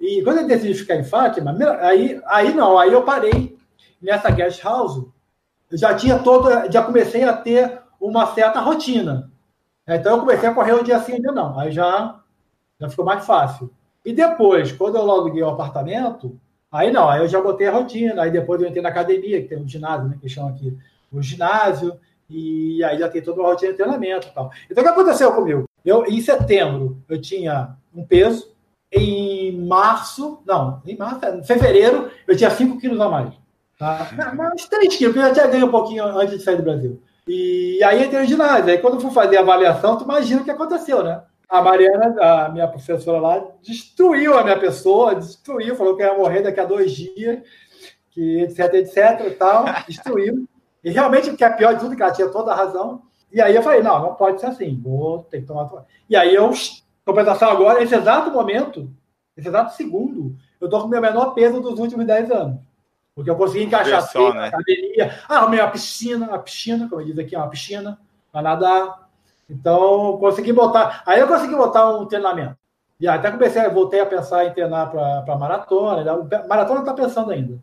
[0.00, 3.55] E quando a gente decidiu ficar em Fátima, aí, aí não, aí eu parei
[4.00, 5.04] nessa guest house,
[5.70, 9.30] eu já tinha toda, já comecei a ter uma certa rotina.
[9.88, 11.58] Então eu comecei a correr o dia sim, o dia não.
[11.58, 12.20] Aí já,
[12.80, 13.70] já ficou mais fácil.
[14.04, 16.38] E depois, quando eu aluguei o apartamento,
[16.70, 19.48] aí não, aí eu já botei a rotina, aí depois eu entrei na academia, que
[19.48, 20.76] tem um ginásio, né, que chama aqui
[21.10, 24.50] o ginásio, e aí já tem toda uma rotina de treinamento e tal.
[24.70, 25.64] Então o que aconteceu comigo?
[25.84, 28.52] Eu, em setembro, eu tinha um peso,
[28.92, 33.34] em março, não, em março, em fevereiro, eu tinha 5 quilos a mais.
[33.78, 34.08] Tá?
[34.34, 37.00] Mas 3 quilos, porque eu já ganho um pouquinho antes de sair do Brasil.
[37.28, 38.70] E aí entrei no ginásio.
[38.70, 41.22] Aí quando eu fui fazer a avaliação, tu imagina o que aconteceu, né?
[41.48, 46.18] A Mariana, a minha professora lá, destruiu a minha pessoa, destruiu, falou que eu ia
[46.18, 47.40] morrer daqui a dois dias,
[48.10, 50.48] que etc, etc e tal, destruiu.
[50.82, 53.02] E realmente o que é pior de tudo, que ela tinha toda a razão.
[53.32, 55.68] E aí eu falei, não, não pode ser assim, vou ter que tomar.
[56.08, 56.50] E aí eu,
[57.04, 58.88] compensação agora, nesse exato momento,
[59.36, 62.65] nesse exato segundo, eu tô com o meu menor peso dos últimos 10 anos.
[63.16, 64.48] Porque eu consegui encaixar só, né?
[64.48, 65.18] academia.
[65.26, 67.98] Ah, arrumei uma piscina, uma piscina, como diz aqui, uma piscina,
[68.30, 69.08] para nadar.
[69.48, 71.02] Então, consegui botar.
[71.06, 72.58] Aí eu consegui botar um treinamento.
[73.00, 76.04] E até comecei, voltei a pensar em treinar para maratona.
[76.04, 76.44] Né?
[76.46, 77.58] Maratona está pensando ainda.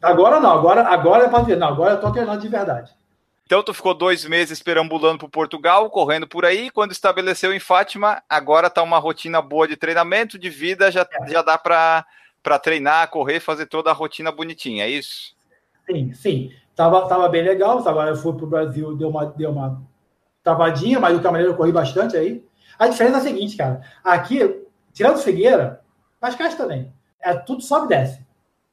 [0.00, 1.58] Agora não, agora, agora é para ver.
[1.58, 2.90] Não, agora eu estou treinando de verdade.
[3.44, 6.70] Então tu ficou dois meses perambulando por Portugal, correndo por aí.
[6.70, 11.28] Quando estabeleceu em Fátima, agora está uma rotina boa de treinamento, de vida, já, é.
[11.28, 12.04] já dá para
[12.46, 15.34] para treinar, correr, fazer toda a rotina bonitinha, é isso?
[15.84, 16.52] Sim, sim.
[16.76, 17.80] Tava, tava bem legal.
[17.88, 19.82] Agora eu fui para o Brasil, deu uma, deu uma
[20.44, 22.46] travadinha, mas do caminho eu corri bastante aí.
[22.78, 23.80] A diferença é a seguinte, cara.
[24.04, 25.80] Aqui, tirando Figueira,
[26.20, 26.92] Cascais também.
[27.18, 28.24] É tudo sobe e desce.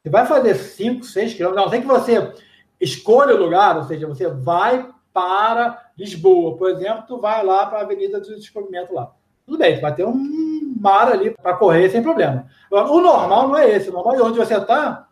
[0.04, 2.34] Você vai fazer 5, 6 quilômetros, não sei que você
[2.80, 7.80] escolha o lugar, ou seja, você vai para Lisboa, por exemplo, tu vai lá para
[7.80, 9.16] a Avenida do Descobrimento lá.
[9.46, 12.46] Tudo bem, vai ter um mar ali para correr sem problema.
[12.72, 13.90] O normal não é esse.
[13.90, 15.08] O normal é onde você está,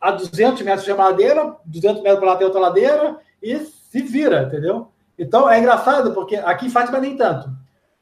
[0.00, 4.44] a 200 metros de ladeira, 200 metros para lá tem outra ladeira, e se vira,
[4.44, 4.88] entendeu?
[5.18, 7.50] Então é engraçado, porque aqui em Fátima nem tanto,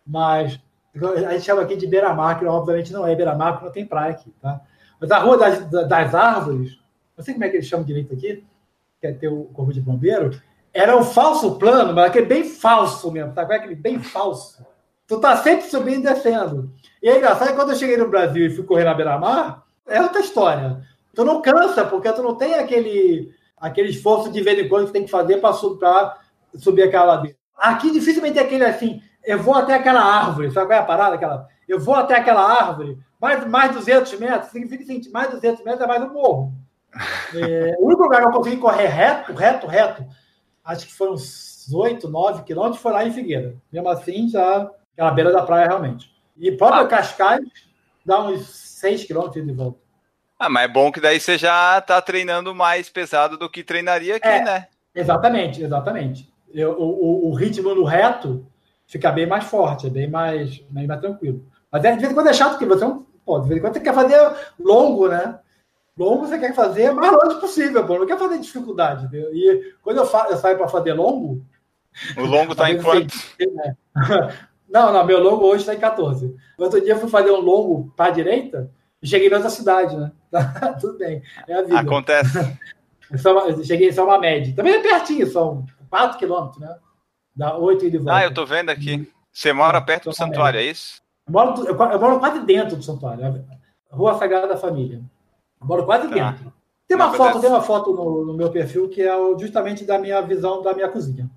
[0.06, 0.58] mas
[0.94, 4.12] a gente chama aqui de beira-mar, que obviamente não é beira-mar, porque não tem praia
[4.12, 4.60] aqui, tá?
[4.98, 6.78] Mas a Rua das, das Árvores,
[7.16, 8.44] não sei como é que eles chamam direito aqui,
[9.00, 10.30] que é ter o corpo de bombeiro,
[10.72, 13.42] era um falso plano, mas aquele bem falso mesmo, tá?
[13.42, 14.64] Aquele bem falso.
[15.10, 16.70] Tu tá sempre subindo e descendo.
[17.02, 20.00] E é engraçado que quando eu cheguei no Brasil e fui correr na beira-mar, é
[20.00, 20.80] outra história.
[21.12, 24.92] Tu não cansa, porque tu não tem aquele, aquele esforço de vez em quando que
[24.92, 25.84] tem que fazer para subir,
[26.54, 27.36] subir aquela ladeira.
[27.56, 31.16] Aqui dificilmente é aquele assim, eu vou até aquela árvore, sabe qual é a parada?
[31.16, 35.82] Aquela, eu vou até aquela árvore, mais, mais 200 metros, significa assim, mais 200 metros
[35.82, 36.52] é mais um morro.
[37.34, 40.04] É, o único lugar que eu consegui correr reto, reto, reto,
[40.64, 43.56] acho que foram uns 8, 9 quilômetros, foi lá em Figueira.
[43.72, 44.68] Mesmo assim, já
[45.00, 46.10] aquela beira da praia realmente.
[46.36, 46.88] E próprio ah.
[46.88, 47.40] Cascais
[48.04, 48.46] dá uns
[48.80, 49.78] 6 quilômetros de volta.
[50.38, 54.16] Ah, mas é bom que daí você já está treinando mais pesado do que treinaria
[54.16, 54.66] aqui, é, né?
[54.94, 56.32] Exatamente, exatamente.
[56.52, 58.46] Eu, o, o, ritmo no reto
[58.86, 61.46] fica bem mais forte, é bem mais, bem mais tranquilo.
[61.70, 63.06] Mas é, de vez em quando é chato, porque você não.
[63.24, 64.18] Pô, de vez em quando você quer fazer
[64.58, 65.38] longo, né?
[65.96, 67.98] Longo você quer fazer mais longe possível, pô.
[67.98, 69.04] Não quer fazer dificuldade.
[69.04, 69.32] Entendeu?
[69.34, 71.44] E quando eu, fa eu saio para fazer longo.
[72.16, 73.14] O longo está em quanto?
[73.38, 73.76] Né?
[74.70, 76.34] Não, não, meu longo hoje está em 14.
[76.56, 78.70] Outro dia eu fui fazer um longo para a direita
[79.02, 80.12] e cheguei em outra cidade, né?
[80.80, 81.80] Tudo bem, é a vida.
[81.80, 82.58] Acontece.
[83.64, 84.54] cheguei só uma média.
[84.54, 86.74] Também é pertinho, são 4 quilômetros, né?
[87.34, 88.14] Dá 8 e de volta.
[88.14, 89.10] Ah, eu tô vendo aqui.
[89.32, 91.00] Você mora perto do santuário, é isso?
[91.26, 93.44] Eu moro, eu moro quase dentro do santuário.
[93.90, 95.02] Rua Sagrada da Família.
[95.60, 96.14] Eu moro quase tá.
[96.14, 96.52] dentro.
[96.86, 100.20] Tem uma foto, tem uma foto no, no, meu perfil que é justamente da minha
[100.22, 101.30] visão da minha cozinha.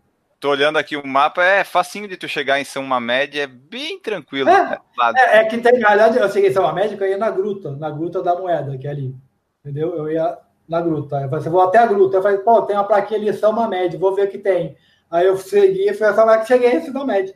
[0.44, 3.98] Tô olhando aqui o mapa, é facinho de tu chegar em São Média, é bem
[3.98, 4.50] tranquilo.
[4.50, 4.78] É, né?
[5.16, 7.90] é, é, que tem, aliás, eu cheguei em São Média, eu ia na gruta, na
[7.90, 9.16] gruta da moeda, que é ali.
[9.64, 9.96] Entendeu?
[9.96, 11.22] Eu ia na gruta.
[11.22, 12.18] Eu falei, vou até a gruta.
[12.18, 14.76] Eu falei, pô, tem uma plaquinha ali, São Média, vou ver o que tem.
[15.10, 17.34] Aí eu segui e fui a São Média, cheguei em São Média.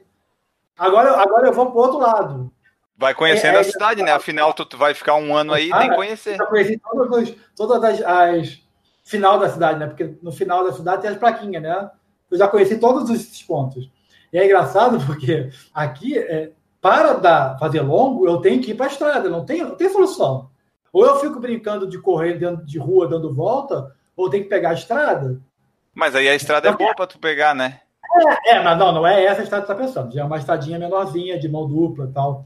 [0.77, 2.51] Agora, agora eu vou pro outro lado.
[2.97, 4.11] Vai conhecendo é, a cidade, né?
[4.11, 6.37] Afinal, tu vai ficar um ano aí, ah, que conhecer.
[6.37, 8.61] Eu conheci todas, todas as, as
[9.05, 9.87] final da cidade, né?
[9.87, 11.89] Porque no final da cidade tem as plaquinhas, né?
[12.31, 13.89] Eu já conheci todos esses pontos.
[14.31, 18.87] E é engraçado porque aqui, é, para dar, fazer longo, eu tenho que ir para
[18.87, 20.49] a estrada, não tem, não tem solução.
[20.91, 24.71] Ou eu fico brincando de correr dentro de rua dando volta, ou tem que pegar
[24.71, 25.39] a estrada.
[25.93, 27.81] Mas aí a estrada é boa para tu pegar, né?
[28.45, 30.13] É, é, mas não, não é essa a estrada que tá pensando.
[30.13, 32.45] Já é uma estradinha menorzinha, de mão dupla e tal.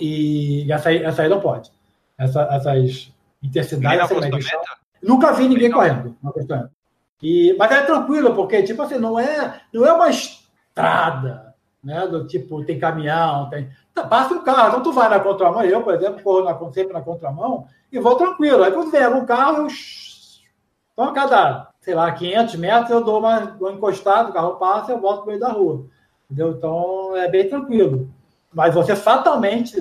[0.00, 1.70] E essa aí, essa aí não pode.
[2.18, 4.10] Essa, essas intercidades.
[5.02, 6.16] Nunca vi ninguém correndo.
[7.22, 12.06] E, mas é tranquilo, porque, tipo assim, não é, não é uma estrada, né?
[12.08, 13.70] Do tipo, tem caminhão, tem.
[13.94, 16.92] Tá, passa um carro, então tu vai na contramão, eu, por exemplo, corro na, sempre
[16.92, 18.64] na contramão e vou tranquilo.
[18.64, 19.68] Aí quando vem algum carro, eu.
[20.92, 24.92] Então, a cada, sei lá, 500 metros, eu dou uma, dou encostado, o carro passa
[24.92, 25.86] eu volto para meio da rua.
[26.30, 26.52] Entendeu?
[26.52, 28.10] Então, é bem tranquilo.
[28.52, 29.76] Mas você fatalmente,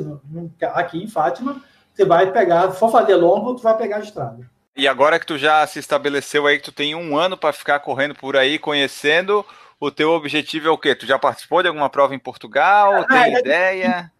[0.73, 1.61] aqui em Fátima,
[1.93, 4.49] você vai pegar, se for fazer longo, tu vai pegar a estrada.
[4.75, 7.79] E agora que tu já se estabeleceu aí, que tu tem um ano para ficar
[7.79, 9.45] correndo por aí, conhecendo,
[9.79, 10.95] o teu objetivo é o quê?
[10.95, 12.93] Tu já participou de alguma prova em Portugal?
[12.93, 14.11] Ah, tem é, ideia?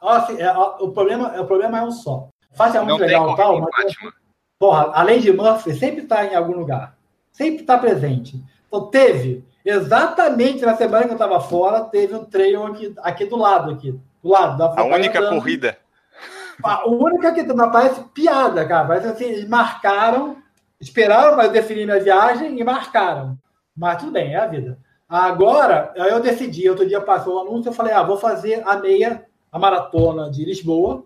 [0.00, 2.28] Assim, é, o, problema, o problema é um só.
[2.52, 3.94] Fácil é muito Não legal tal, mas.
[4.58, 6.96] Porra, além de Murphy, sempre está em algum lugar.
[7.32, 8.42] Sempre está presente.
[8.66, 13.36] Então, teve, exatamente na semana que eu estava fora, teve um trail aqui, aqui do
[13.36, 13.98] lado, aqui.
[14.22, 14.56] Do lado.
[14.56, 15.34] Da, a única andando.
[15.34, 15.78] corrida.
[16.62, 18.86] A única que não parece piada, cara.
[18.86, 20.36] Parece assim, eles marcaram,
[20.80, 23.38] esperaram para definir minha viagem e marcaram.
[23.76, 24.78] Mas tudo bem, é a vida.
[25.08, 29.24] Agora, eu decidi, outro dia passou o anúncio, eu falei, ah, vou fazer a meia,
[29.52, 31.04] a maratona de Lisboa,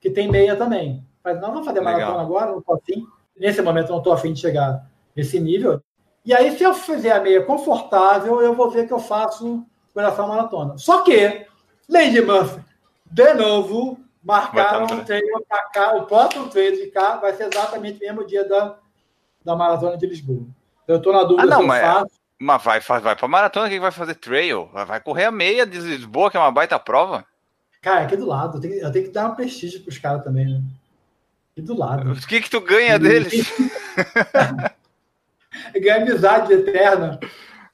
[0.00, 1.04] que tem meia também.
[1.22, 1.94] Mas não, vou fazer Legal.
[1.94, 3.06] maratona agora, não estou afim.
[3.38, 5.82] Nesse momento não estou afim de chegar nesse nível.
[6.24, 10.28] E aí, se eu fizer a meia confortável, eu vou ver que eu faço coração
[10.28, 10.78] maratona.
[10.78, 11.46] Só que,
[11.88, 12.62] Lady Murphy,
[13.10, 17.98] de novo, Marcaram um treino para cá, o próximo treino de cá vai ser exatamente
[17.98, 18.78] o mesmo dia da,
[19.44, 20.46] da Maratona de Lisboa.
[20.88, 22.24] Eu estou na dúvida ah, não, se mas, faço.
[22.38, 24.68] Mas vai, vai para maratona, quem vai fazer trail?
[24.72, 27.24] Vai correr a meia de Lisboa, que é uma baita prova.
[27.80, 28.56] Cara, aqui do lado.
[28.56, 30.62] Eu tenho, eu tenho que dar um prestígio para os caras também, né?
[31.52, 32.12] Aqui do lado.
[32.12, 33.52] O que, que tu ganha deles?
[35.80, 37.20] ganha amizade eterna.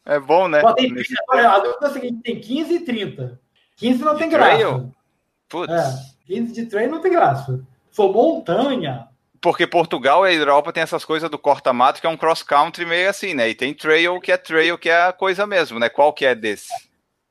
[0.04, 0.62] É bom, né?
[0.74, 3.40] tem, a dúvida é a seguinte: tem 15 e 30.
[3.76, 4.90] 15 não tem graça.
[5.48, 5.72] Putz.
[5.72, 6.19] É.
[6.30, 7.60] 15 de trem não tem graça.
[7.90, 9.08] For montanha.
[9.40, 13.10] Porque Portugal e a Europa tem essas coisas do corta-mato, que é um cross-country meio
[13.10, 13.48] assim, né?
[13.48, 15.88] E tem trail, que é trail, que é a coisa mesmo, né?
[15.88, 16.68] Qual que é desse?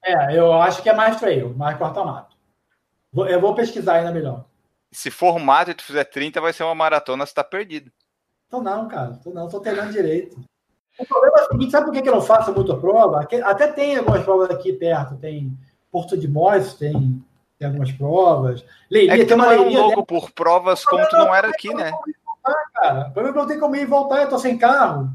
[0.04, 2.36] É, eu acho que é mais trail, mais corta-mato.
[3.14, 4.46] Eu vou pesquisar ainda melhor.
[4.92, 7.92] Se for mato e tu fizer 30, vai ser uma maratona, você tá perdido.
[8.50, 9.20] Tô não, cara.
[9.24, 10.40] Tô não, tô treinando direito.
[10.98, 13.26] O problema é o seguinte, sabe por que, que eu não faço muita prova?
[13.44, 15.58] Até tem algumas provas aqui perto, tem
[15.92, 17.24] Porto de Mós, tem,
[17.60, 18.64] tem algumas provas.
[18.90, 21.50] Leiria, é que tem uma não é um louco por provas como tu não era
[21.50, 21.92] aqui, né?
[21.92, 23.00] Voltar, cara.
[23.10, 25.10] O problema é que não tem como ir voltar, eu tô sem carro.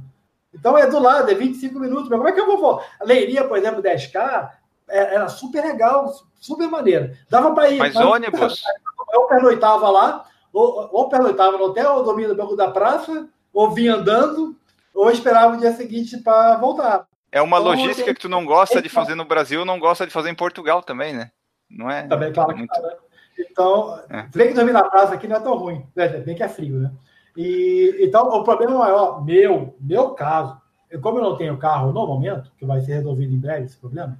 [0.52, 2.08] Então é do lado, é 25 minutos.
[2.10, 2.86] Mas como é que eu vou voltar?
[3.02, 4.50] Leiria, por exemplo, 10K,
[4.88, 7.16] é, era super legal, super maneiro.
[7.30, 7.78] Dava para ir.
[7.78, 8.62] Mas, mas ônibus?
[9.12, 13.70] Eu pernoitava lá, ou, ou pernoitava no hotel, ou dormia no banco da praça, ou
[13.70, 14.56] vinha andando,
[14.92, 17.06] ou esperava o dia seguinte para voltar.
[17.30, 20.12] É uma então, logística que tu não gosta de fazer no Brasil, não gosta de
[20.12, 21.30] fazer em Portugal também, né?
[21.76, 22.06] Não é?
[22.06, 22.72] Também, claro muito...
[22.72, 22.94] que tá, né?
[23.38, 24.28] Então, é.
[24.34, 26.08] bem que dormir na praça aqui não é tão ruim, né?
[26.08, 26.92] bem que é frio, né?
[27.36, 30.56] E, então, o problema maior, meu, meu caso,
[31.02, 34.16] como eu não tenho carro no momento, que vai ser resolvido em breve esse problema,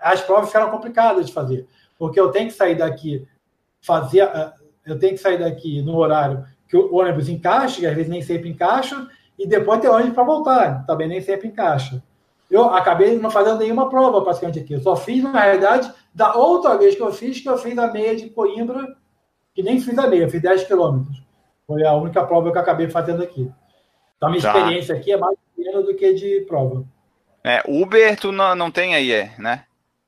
[0.00, 1.66] as provas ficaram complicadas de fazer,
[1.98, 3.26] porque eu tenho que sair daqui,
[3.82, 4.52] fazer, eh,
[4.86, 8.22] eu tenho que sair daqui no horário que o ônibus encaixa, que às vezes nem
[8.22, 9.06] sempre encaixa,
[9.38, 12.02] e depois ter ônibus para voltar, também nem sempre encaixa.
[12.50, 14.72] Eu acabei não fazendo nenhuma prova praticamente aqui.
[14.72, 17.92] Eu só fiz, na realidade, da outra vez que eu fiz, que eu fiz a
[17.92, 18.96] meia de Coimbra,
[19.54, 21.22] que nem fiz a meia, eu fiz 10 quilômetros.
[21.66, 23.52] Foi a única prova que eu acabei fazendo aqui.
[24.16, 24.48] Então, a minha tá.
[24.48, 26.86] experiência aqui é mais pequena do que de prova.
[27.44, 29.66] É, Uber tu não, não tem aí, é, né?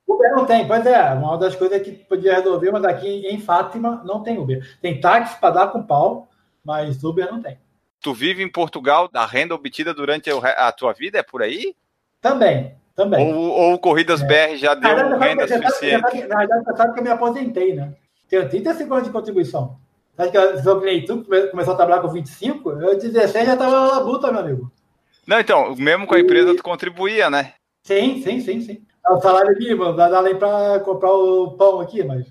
[0.08, 4.02] Uber não tem, pois é, uma das coisas que podia resolver, mas aqui em Fátima
[4.02, 4.66] não tem Uber.
[4.80, 6.26] Tem táxi para dar com pau,
[6.64, 7.58] mas Uber não tem.
[8.00, 11.18] Tu vive em Portugal da renda obtida durante a tua vida?
[11.18, 11.76] É por aí?
[12.18, 13.32] Também, também.
[13.32, 14.26] Ou, ou Corridas é.
[14.26, 16.26] BR já deu ah, renda já, suficiente?
[16.26, 17.94] na verdade, você sabe que eu me aposentei, né?
[18.28, 19.78] Tenho 35 anos de contribuição.
[20.18, 23.86] Acho que eu ganhei tu começou a trabalhar com 25, eu 16 já estava na
[23.86, 24.72] labuta, meu amigo.
[25.24, 27.52] Não, então, mesmo com a empresa, tu contribuía, né?
[27.84, 28.82] Sim, sim, sim, sim.
[29.08, 32.26] É o salário mínimo, dar nem para comprar o pão aqui, mas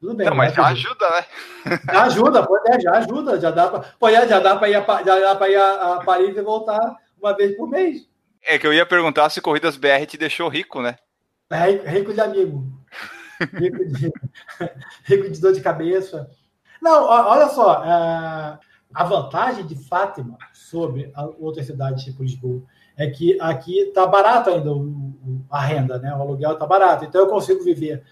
[0.00, 0.26] tudo bem.
[0.26, 1.24] Não, mas já ajuda, né?
[1.92, 5.18] Já ajuda, pode, é, já ajuda, já dá para já dá para ir, a, já
[5.20, 8.08] dá para ir a, a Paris e voltar uma vez por mês.
[8.42, 10.96] É que eu ia perguntar se Corridas BR te deixou rico, né?
[11.50, 12.64] É, rico de amigo.
[13.54, 14.12] rico, de,
[15.04, 16.30] rico de dor de cabeça.
[16.80, 18.58] Não, olha só, é,
[18.94, 22.62] a vantagem de Fátima sobre outras cidades tipo Lisboa
[22.96, 24.70] é que aqui está barato ainda
[25.50, 26.12] a renda, né?
[26.14, 27.04] O aluguel está barato.
[27.04, 28.02] Então eu consigo viver.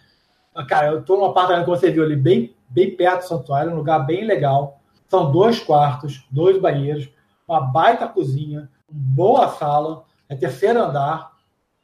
[0.69, 3.77] Cara, eu estou num apartamento que você viu ali, bem, bem perto do santuário, um
[3.77, 4.81] lugar bem legal.
[5.09, 7.09] São dois quartos, dois banheiros,
[7.47, 11.33] uma baita cozinha, boa sala, é terceiro andar,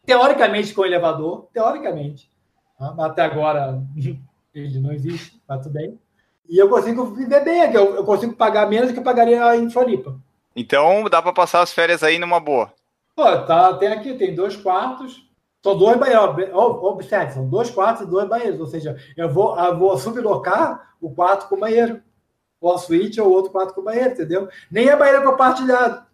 [0.05, 2.31] teoricamente com elevador, teoricamente.
[2.78, 2.94] Tá?
[2.98, 3.83] Até agora
[4.55, 5.98] ele não existe, mas tudo bem.
[6.48, 9.57] E eu consigo viver bem aqui, eu, eu consigo pagar menos do que eu pagaria
[9.57, 10.18] em Floripa.
[10.55, 12.72] Então dá para passar as férias aí numa boa.
[13.14, 15.26] Pô, tá, tem aqui, tem dois quartos,
[15.62, 16.52] são dois banheiros.
[16.52, 18.61] Observe, são dois quartos e dois banheiros.
[18.61, 22.02] Ou seja, eu vou, eu vou sublocar o quarto com o banheiro.
[22.61, 24.48] Ou a suíte ou outro quarto com o banheiro, entendeu?
[24.70, 26.05] Nem é banheiro compartilhado.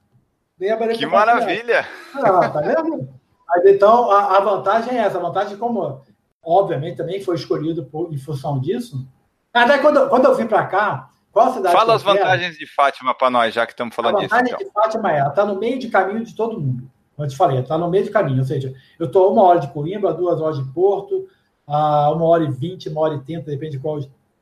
[0.60, 1.86] É que maravilha!
[2.14, 3.08] Ah, tá vendo?
[3.46, 5.18] Mas, então, a, a, vantagem é essa.
[5.18, 6.02] A vantagem, como,
[6.42, 9.06] obviamente, também foi escolhido por, em função disso.
[9.52, 13.30] Até quando, quando eu vim para cá, qual cidade Fala as vantagens de Fátima para
[13.30, 14.34] nós, já que estamos falando disso.
[14.34, 14.66] A vantagem então.
[14.66, 16.90] de Fátima é, ela está no meio de caminho de todo mundo.
[17.14, 18.38] Como eu te falei, está no meio de caminho.
[18.38, 21.28] Ou seja, eu estou uma hora de Coimbra, duas horas de Porto,
[21.66, 23.98] uma hora e vinte, uma hora e trinta, depende de qual,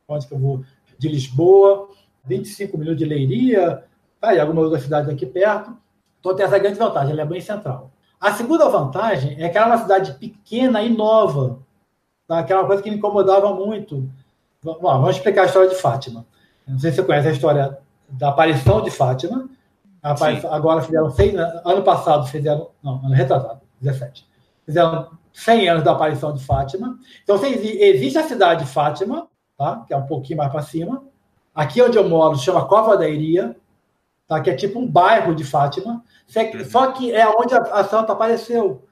[0.07, 0.63] onde que eu vou,
[0.97, 1.89] de Lisboa,
[2.25, 3.83] 25 minutos de Leiria,
[4.19, 5.75] tá, e algumas outras cidades aqui perto.
[6.27, 7.89] Então tem essa grande vantagem, ela é bem central.
[8.19, 11.59] A segunda vantagem é que ela é uma cidade pequena e nova,
[12.27, 12.43] tá?
[12.43, 14.09] que uma coisa que me incomodava muito.
[14.61, 16.25] Bom, vamos explicar a história de Fátima.
[16.67, 17.77] Não sei se você conhece a história
[18.09, 19.47] da aparição de Fátima.
[20.03, 24.27] Aparição, agora fizeram seis ano passado fizeram, não, ano retrasado, 17.
[24.65, 26.97] Fizeram 100 anos da aparição de Fátima.
[27.23, 29.85] Então, existe a cidade de Fátima, tá?
[29.87, 31.03] que é um pouquinho mais para cima.
[31.55, 33.55] Aqui onde eu moro chama Cova da Iria,
[34.27, 34.41] tá?
[34.41, 36.03] que é tipo um bairro de Fátima.
[36.69, 38.83] Só que é onde a, santa apareceu.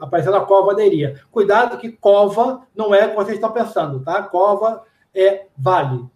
[0.00, 1.20] Apareceu na Cova da Iria.
[1.30, 4.22] Cuidado que cova não é o que vocês estão pensando, tá?
[4.22, 4.82] Cova
[5.14, 6.06] é vale.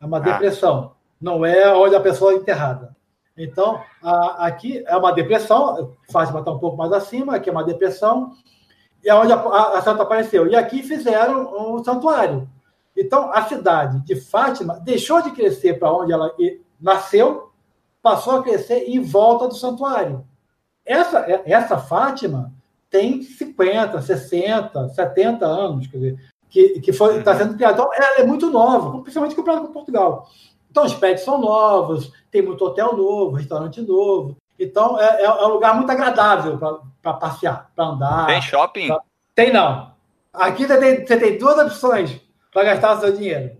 [0.00, 0.20] É uma ah.
[0.20, 0.92] depressão.
[1.20, 2.96] Não é onde a pessoa é enterrada.
[3.36, 7.64] Então, a, aqui é uma depressão, Fátima está um pouco mais acima, aqui é uma
[7.64, 8.32] depressão,
[9.04, 10.46] e é onde a, a, a santa apareceu.
[10.46, 12.48] E aqui fizeram um santuário.
[12.96, 16.34] Então, a cidade de Fátima deixou de crescer para onde ela
[16.80, 17.52] nasceu,
[18.06, 20.24] passou a crescer em volta do santuário.
[20.84, 22.52] Essa, essa Fátima
[22.88, 27.74] tem 50, 60, 70 anos, quer dizer, que, que foi, está sendo criada.
[27.74, 30.28] Então, ela é muito nova, principalmente comparada com Portugal.
[30.70, 34.36] Então, os prédios são novos, tem muito hotel novo, restaurante novo.
[34.56, 36.56] Então, é, é um lugar muito agradável
[37.02, 38.26] para passear, para andar.
[38.28, 38.86] Tem shopping?
[38.86, 39.00] Pra...
[39.34, 39.90] Tem não.
[40.32, 42.20] Aqui você tem, você tem duas opções
[42.52, 43.56] para gastar o seu dinheiro.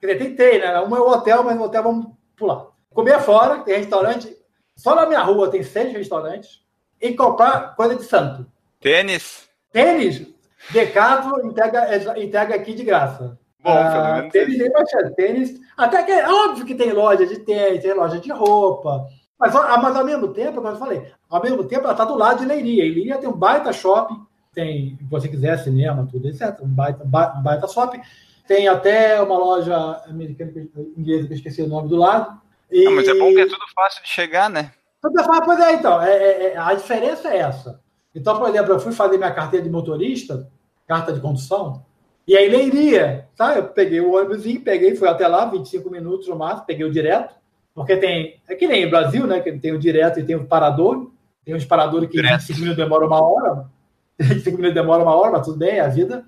[0.00, 0.80] Quer dizer, tem três, né?
[0.80, 2.69] Uma é o hotel, mas no hotel vamos pular.
[2.92, 4.36] Comer fora, tem restaurante
[4.76, 6.60] Só na minha rua tem seis restaurantes
[7.00, 8.46] e comprar coisa de santo.
[8.80, 9.48] Tênis?
[9.72, 10.26] Tênis,
[10.70, 13.38] Decathlon entrega, entrega aqui de graça.
[13.62, 15.14] Bom, ah, tênis tem bastante.
[15.14, 19.06] Tênis, até que é óbvio que tem loja de tênis, tem loja de roupa.
[19.38, 22.40] Mas, mas ao mesmo tempo, como eu falei, ao mesmo tempo ela está do lado
[22.40, 22.84] de Leiria.
[22.84, 24.20] E Leiria tem um baita shopping,
[24.52, 26.60] tem, se você quiser, cinema, tudo, etc.
[26.62, 28.00] Um baita, um baita shopping.
[28.46, 30.52] Tem até uma loja americana,
[30.96, 32.40] inglesa, que eu esqueci o nome do lado.
[32.70, 32.84] E...
[32.84, 34.72] Não, mas é bom que é tudo fácil de chegar, né?
[35.00, 36.02] Tudo é fácil, pois é, então.
[36.02, 37.80] É, é, é, a diferença é essa.
[38.14, 40.50] Então, por exemplo, eu fui fazer minha carteira de motorista,
[40.86, 41.84] carta de condução,
[42.26, 43.56] e aí Leiria, tá?
[43.56, 47.34] Eu peguei o ônibus, peguei, fui até lá, 25 minutos no máximo, peguei o direto,
[47.74, 48.40] porque tem.
[48.48, 49.40] É que nem o Brasil, né?
[49.40, 51.10] Que tem o direto e tem o parador.
[51.44, 52.40] Tem uns paradores que direto.
[52.40, 53.70] 25 minutos demora uma hora.
[54.20, 56.24] 25 minutos demora uma hora, mas tudo bem, é a vida.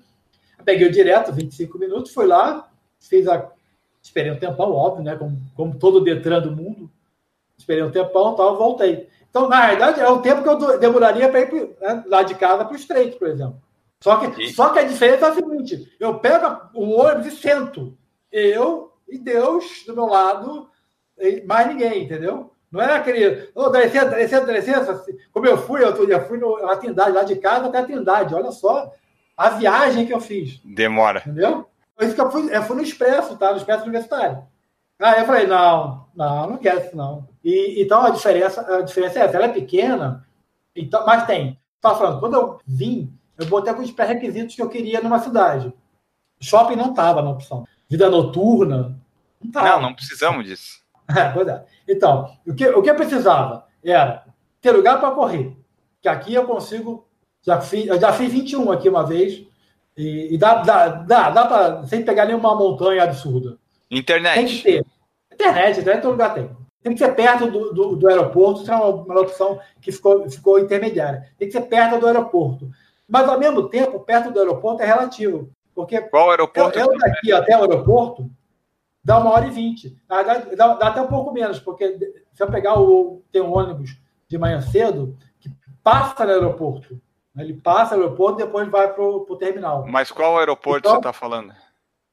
[0.65, 3.49] Peguei o direto, 25 minutos, fui lá, fiz a.
[4.03, 5.15] Esperei um tempão, óbvio, né?
[5.15, 6.91] Como, como todo Detran do mundo.
[7.57, 9.07] Esperei um tempão tal, voltei.
[9.29, 12.65] Então, na verdade, é o tempo que eu demoraria para ir né, lá de casa
[12.65, 13.59] para o Estreito, por exemplo.
[14.01, 17.97] Só que, só que a diferença é a seguinte: eu pego o ônibus e sento.
[18.29, 20.69] Eu e Deus do meu lado,
[21.45, 22.51] mais ninguém, entendeu?
[22.69, 25.05] Não é aquele, oh, dá licença, dá licença, dá licença.
[25.31, 28.35] Como eu fui, eu já fui na Trindade, lá de casa até a Trindade.
[28.35, 28.91] Olha só
[29.37, 30.59] a viagem que eu fiz.
[30.65, 31.19] Demora.
[31.19, 31.67] Entendeu?
[31.97, 33.51] Eu fui, eu fui no Expresso, tá?
[33.51, 34.43] No Expresso Universitário.
[34.99, 37.27] Aí eu falei, não, não, não quero isso, não.
[37.43, 40.25] E, então a diferença, a diferença é essa, ela é pequena,
[40.75, 41.59] então, mas tem.
[41.75, 45.73] Estava falando, quando eu vim, eu botei alguns pré-requisitos que eu queria numa cidade.
[46.39, 47.65] Shopping não estava na opção.
[47.89, 48.97] Vida noturna,
[49.41, 49.69] não estava.
[49.69, 50.81] Não, não precisamos disso.
[51.15, 51.65] É, pois é.
[51.85, 54.23] Então, o que, o que eu precisava era
[54.61, 55.53] ter lugar para correr.
[56.01, 57.05] Que aqui eu consigo.
[57.41, 59.45] Já fiz, eu já fiz 21 aqui uma vez.
[59.95, 61.85] E, e dá, dá, dá, dá para.
[61.85, 63.57] Sem pegar nenhuma montanha absurda.
[63.89, 64.35] Internet.
[64.35, 64.85] Tem que ter.
[65.31, 66.49] Internet, internet todo lugar tem.
[66.81, 70.29] Tem que ser perto do, do, do aeroporto, isso é uma, uma, opção que ficou,
[70.29, 71.31] ficou intermediária.
[71.37, 72.69] Tem que ser perto do aeroporto.
[73.07, 75.49] Mas, ao mesmo tempo, perto do aeroporto é relativo.
[75.73, 76.77] Porque Qual aeroporto?
[76.77, 78.29] Eu, eu daqui até o aeroporto
[79.03, 79.95] dá uma hora e vinte.
[80.07, 80.37] Dá, dá,
[80.73, 81.97] dá, até um pouco menos, porque
[82.33, 83.23] se eu pegar o.
[83.31, 85.49] Tem um ônibus de manhã cedo que
[85.81, 86.99] passa no aeroporto.
[87.37, 89.85] Ele passa no aeroporto e depois vai para o terminal.
[89.87, 91.53] Mas qual aeroporto então, você está falando?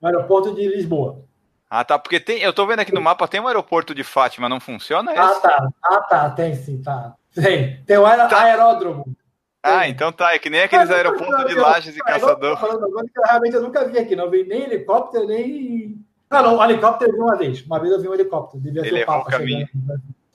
[0.01, 1.23] O aeroporto de Lisboa.
[1.69, 1.99] Ah, tá.
[1.99, 5.13] Porque tem, eu tô vendo aqui no mapa, tem um aeroporto de Fátima, não funciona
[5.13, 5.21] esse?
[5.21, 5.69] Ah, tá.
[5.85, 6.31] Ah, tá.
[6.31, 7.15] Tem sim, tá.
[7.35, 7.83] Tem.
[7.85, 8.43] Tem o aer tá.
[8.43, 9.05] aeródromo.
[9.63, 10.35] Ah, então tá.
[10.35, 12.59] É que nem aqueles aeroportos de Lages e Caçador.
[12.59, 14.17] Falando agora que realmente eu nunca vi aqui.
[14.17, 16.03] Não vi nem helicóptero, nem.
[16.31, 16.65] Ah, não.
[16.65, 17.65] Helicóptero eu vi uma vez.
[17.67, 18.63] Uma vez eu vi um helicóptero.
[18.63, 19.31] Devia Ele ser o Papa.
[19.31, 19.69] Caminho.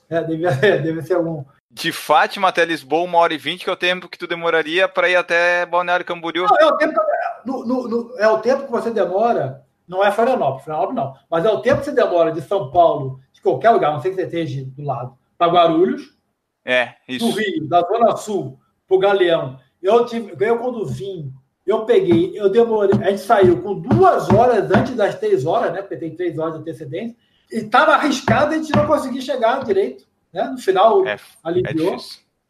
[0.08, 1.44] É, devia, deve ser algum.
[1.76, 4.88] De Fátima até Lisboa, uma hora e vinte, que é o tempo que tu demoraria
[4.88, 6.46] para ir até Balneário Camboriú.
[6.48, 6.98] Não, é, o tempo,
[7.44, 11.14] no, no, no, é o tempo que você demora não é Florianópolis, Florianópolis não.
[11.30, 14.10] Mas é o tempo que você demora de São Paulo, de qualquer lugar, não sei
[14.10, 16.16] que você esteja do lado, para Guarulhos.
[16.64, 17.28] É, isso.
[17.28, 18.58] Do Rio, da Zona Sul,
[18.88, 19.60] para o Galeão.
[19.82, 21.30] Eu, tive, eu, quando vim,
[21.66, 25.82] eu peguei, eu demorei, a gente saiu com duas horas antes das três horas, né?
[25.82, 27.14] Porque tem três horas de antecedência,
[27.52, 30.06] e estava arriscado a gente não conseguir chegar direito.
[30.36, 30.44] Né?
[30.50, 31.94] No final, é, aliviou.
[31.94, 31.96] É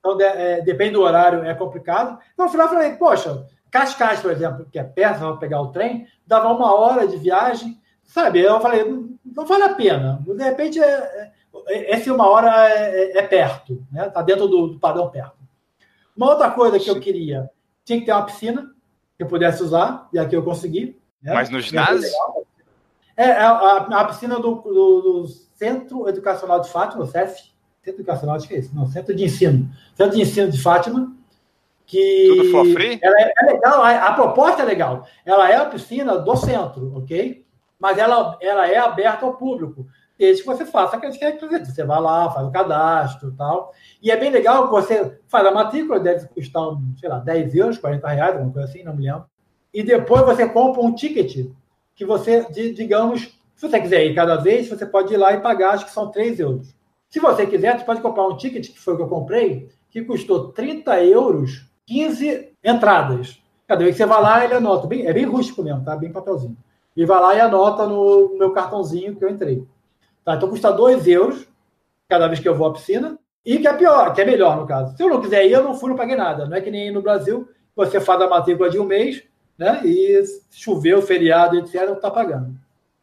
[0.00, 2.18] então, de, é, depende do horário, é complicado.
[2.34, 5.70] Então, no final, eu falei, poxa, Cascais, por exemplo, que é perto, vamos pegar o
[5.70, 8.40] trem, dava uma hora de viagem, sabe?
[8.40, 8.84] Eu falei,
[9.24, 10.20] não vale a pena.
[10.26, 11.32] De repente, é,
[11.68, 14.08] é, essa uma hora é, é, é perto, né?
[14.08, 15.36] Está dentro do, do, padrão perto.
[16.16, 17.48] Uma outra coisa que eu queria,
[17.84, 18.68] tinha que ter uma piscina
[19.16, 21.00] que eu pudesse usar, e aqui eu consegui.
[21.22, 21.32] Né?
[21.32, 22.10] Mas no ginásio?
[23.16, 27.55] É, é a, a, piscina do, do, do, Centro Educacional de Fátima, o CEF,
[27.86, 29.70] Centro Educacional, acho que é isso, não, Centro de Ensino.
[29.94, 31.14] Centro de Ensino de Fátima,
[31.86, 32.98] que Tudo for free?
[33.00, 35.06] Ela é, é, legal, a, proposta é legal.
[35.24, 37.44] Ela é a piscina do centro, ok?
[37.78, 39.86] Mas ela, ela é aberta ao público.
[40.18, 41.72] Desde que você faça aqueles requisitos.
[41.72, 43.72] Você vai lá, faz o cadastro e tal.
[44.02, 46.64] E é bem legal que você faz a matrícula, deve custar,
[46.98, 49.26] sei lá, 10 euros, 40 reais, alguma coisa assim, não me lembro.
[49.72, 51.48] E depois você compra um ticket
[51.94, 55.74] que você, digamos, se você quiser ir cada vez, você pode ir lá e pagar,
[55.74, 56.75] acho que são 3 euros.
[57.16, 60.02] Se você quiser, você pode comprar um ticket, que foi o que eu comprei, que
[60.02, 63.42] custou 30 euros 15 entradas.
[63.66, 64.86] Cada vez que você vai lá, ele anota.
[64.86, 65.96] Bem, é bem rústico mesmo, tá?
[65.96, 66.58] Bem papelzinho.
[66.94, 69.66] E vai lá e anota no meu cartãozinho que eu entrei.
[70.26, 70.34] Tá?
[70.34, 71.48] Então custa 2 euros
[72.06, 73.18] cada vez que eu vou à piscina.
[73.42, 74.94] E que é pior, que é melhor no caso.
[74.94, 76.44] Se eu não quiser ir, eu não fui, não paguei nada.
[76.44, 79.22] Não é que nem no Brasil, você faz a matrícula de um mês,
[79.56, 79.80] né?
[79.86, 82.54] E choveu, feriado, etc., não está pagando.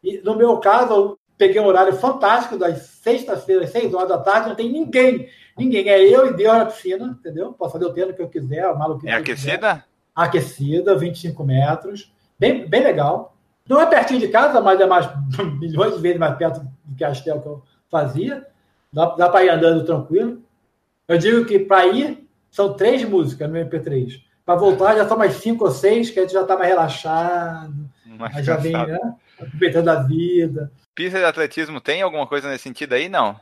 [0.04, 4.56] E no meu caso, peguei um horário fantástico, das sextas-feiras, seis horas da tarde, não
[4.56, 7.52] tem ninguém Ninguém, é eu e Deus na piscina, entendeu?
[7.52, 9.06] Posso fazer o tempo que eu quiser, o maluco.
[9.06, 9.84] É aquecida?
[10.14, 12.12] Aquecida, 25 metros.
[12.38, 13.36] Bem, bem legal.
[13.68, 15.08] Não é pertinho de casa, mas é mais
[15.60, 18.46] milhões de vezes mais perto do que a Astel que eu fazia.
[18.92, 20.42] Dá, dá para ir andando tranquilo.
[21.06, 24.22] Eu digo que para ir são três músicas no MP3.
[24.44, 27.90] Para voltar já são mais cinco ou seis, que a gente já está mais relaxado.
[28.18, 29.14] Mais já vem, né?
[29.46, 30.72] Aproveitando a vida.
[30.94, 33.08] Pista de atletismo tem alguma coisa nesse sentido aí?
[33.08, 33.38] Não.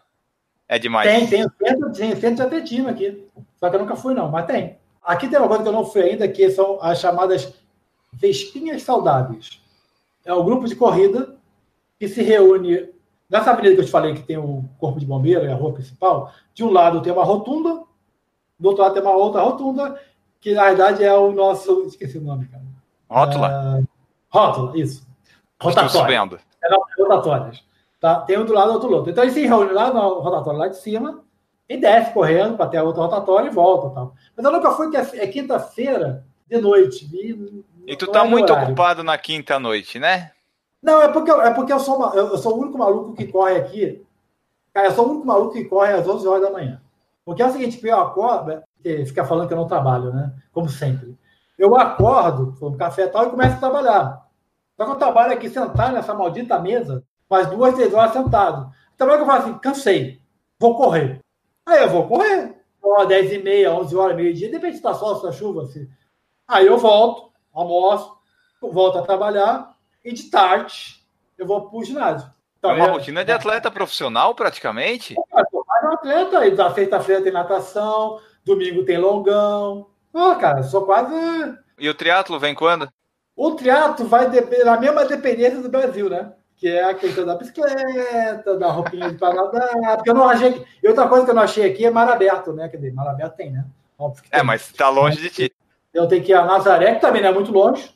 [0.68, 1.08] É demais.
[1.08, 3.26] Tem, tem, centro, tem centro de atletismo aqui.
[3.56, 4.78] Só que eu nunca fui, não, mas tem.
[5.02, 7.52] Aqui tem uma coisa que eu não fui ainda, que são as chamadas
[8.12, 9.60] Vespinhas Saudáveis.
[10.24, 11.34] É um grupo de corrida
[11.98, 12.88] que se reúne
[13.28, 15.72] nessa avenida que eu te falei, que tem o Corpo de Bombeiro, é a rua
[15.72, 16.32] principal.
[16.54, 17.82] De um lado tem uma rotunda,
[18.58, 20.00] do outro lado tem uma outra rotunda,
[20.40, 21.84] que na verdade é o nosso.
[21.86, 22.62] Esqueci o nome, cara.
[23.10, 23.48] Rótula.
[23.48, 23.82] Ah,
[24.30, 25.06] rótula, isso.
[25.68, 25.90] Estou Rotatória.
[26.16, 26.38] sabendo.
[26.62, 27.64] É nas rotatórias.
[28.00, 28.20] Tá?
[28.20, 29.10] Tem um do lado e outro do outro.
[29.10, 31.20] Então eles se reúnem lá na rotatória lá de cima
[31.68, 33.90] e desce correndo para ter a outra rotatória e volta.
[33.94, 34.14] Tal.
[34.36, 37.08] Mas eu nunca fui, que é é quinta-feira de noite.
[37.12, 38.68] E, E tu tá é muito horário.
[38.70, 40.32] ocupado na quinta noite, né?
[40.82, 43.54] Não, é porque, eu- é porque eu, sou, eu sou o único maluco que corre
[43.56, 44.04] aqui.
[44.74, 46.80] Cara, eu sou o único maluco que corre às 11 horas da manhã.
[47.24, 50.32] Porque é o seguinte, eu acordo, porque fica falando que eu não trabalho, né?
[50.52, 51.16] Como sempre.
[51.56, 54.26] Eu acordo, tomo café e tal, e começo a trabalhar.
[54.76, 58.70] Só que eu trabalho aqui sentado nessa maldita mesa, mais duas, três horas sentado.
[58.94, 60.20] Então, é que eu falo assim, cansei,
[60.58, 61.20] vou correr.
[61.66, 62.56] Aí eu vou correr.
[62.82, 65.62] Ó, 10 e meia, 11 horas, meio-dia, depende se tá sol, se tá chuva.
[65.62, 65.88] Assim.
[66.48, 68.16] Aí eu volto, almoço,
[68.60, 71.00] volto a trabalhar, e de tarde
[71.38, 72.26] eu vou pro ginásio.
[72.28, 75.14] É Então, uma eu- rotina de atleta profissional, praticamente.
[75.14, 79.86] eu sou mais um atleta, e da sexta-feira tem natação, domingo tem longão.
[80.14, 81.12] Ah, cara, eu sou quase.
[81.78, 82.88] E o triatlo vem quando?
[83.44, 84.28] O triatlo vai
[84.64, 86.32] na mesma dependência do Brasil, né?
[86.56, 89.96] Que é a questão da bicicleta, da roupinha para nadar.
[89.96, 90.64] Porque eu não achei.
[90.80, 92.68] E outra coisa que eu não achei aqui é mar aberto, né?
[92.68, 93.64] Quer dizer, mar aberto tem, né?
[93.98, 94.46] Óbvio que É, tem.
[94.46, 95.52] mas tá longe de ti.
[95.92, 97.92] Eu tenho que ir a Nazaré, que também não é muito longe.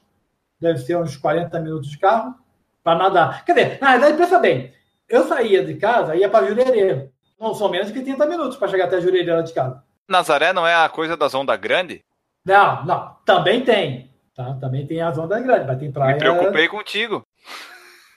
[0.60, 2.34] Deve ser uns 40 minutos de carro
[2.82, 3.44] para nadar.
[3.44, 4.72] Quer dizer, na verdade, pensa bem.
[5.08, 7.08] Eu saía de casa, ia para Jurerê.
[7.38, 9.80] Não são menos que 30 minutos para chegar até Jurerê lá de casa.
[10.08, 12.00] Nazaré não é a coisa das ondas grandes?
[12.44, 13.16] Não, não.
[13.24, 14.10] Também tem.
[14.36, 14.54] Tá?
[14.60, 16.12] Também tem as ondas grandes, mas tem praia.
[16.12, 17.24] Me preocupei contigo.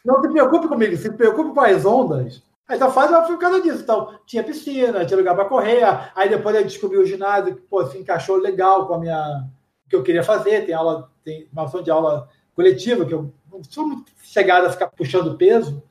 [0.03, 2.43] Não se preocupe comigo, se preocupe com as ondas.
[2.67, 3.81] Aí, Então faz uma por causa disso.
[3.81, 5.81] Então, tinha piscina, tinha lugar para correr.
[6.13, 9.47] Aí depois eu descobri o ginásio que pô, se encaixou legal com a minha.
[9.89, 10.65] que eu queria fazer.
[10.65, 14.71] Tem aula, tem uma opção de aula coletiva, que eu não sou muito chegada a
[14.71, 15.81] ficar puxando peso,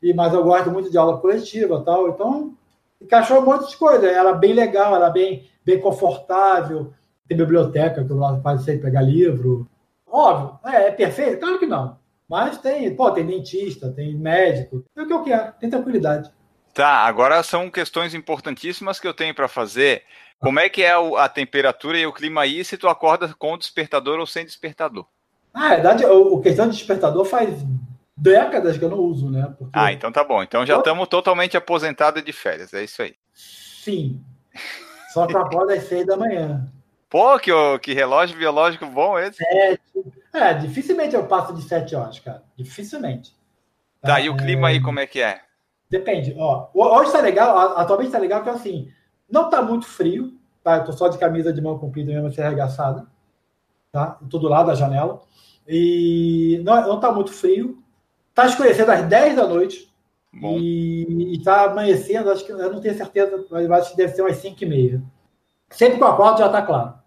[0.00, 2.08] e, mas eu gosto muito de aula coletiva tal.
[2.08, 2.54] Então,
[3.00, 4.06] encaixou um monte de coisa.
[4.08, 6.92] Era bem legal, era bem, bem confortável.
[7.26, 9.68] Tem biblioteca, que lá quase sei pegar livro.
[10.06, 11.40] Óbvio, é, é perfeito?
[11.40, 11.98] Claro que não.
[12.28, 14.84] Mas tem, pô, tem dentista, tem médico.
[14.96, 16.30] É o que eu quero, tem tranquilidade.
[16.72, 20.02] Tá, agora são questões importantíssimas que eu tenho para fazer.
[20.40, 24.18] Como é que é a temperatura e o clima aí se tu acorda com despertador
[24.18, 25.06] ou sem despertador?
[25.54, 27.64] Na verdade, o, questão de despertador faz
[28.16, 29.54] décadas que eu não uso, né?
[29.56, 30.42] Porque, Ah, então tá bom.
[30.42, 32.74] Então já estamos totalmente aposentados de férias.
[32.74, 33.14] É isso aí.
[33.32, 34.20] Sim.
[35.12, 36.66] Só acordo às seis da manhã.
[37.14, 39.40] Pô, que, que relógio biológico bom esse.
[40.32, 42.42] É, dificilmente eu passo de sete horas, cara.
[42.56, 43.36] Dificilmente.
[44.02, 45.40] Tá, e o clima aí como é que é?
[45.88, 46.34] Depende.
[46.36, 48.90] Ó, hoje tá legal, atualmente tá legal que assim,
[49.30, 50.78] não tá muito frio, tá?
[50.78, 53.06] Eu tô só de camisa de mão comprida mesmo, assim, arregaçada,
[53.92, 54.18] tá?
[54.20, 55.20] Eu tô do lado da janela.
[55.68, 57.80] E não, não tá muito frio.
[58.34, 59.88] Tá escurecendo às 10 da noite.
[60.32, 60.58] Bom.
[60.58, 64.22] E, e tá amanhecendo, acho que eu não tenho certeza, mas acho que deve ser
[64.22, 65.02] umas 5 e meia.
[65.70, 67.03] Sempre com a quarta já tá claro.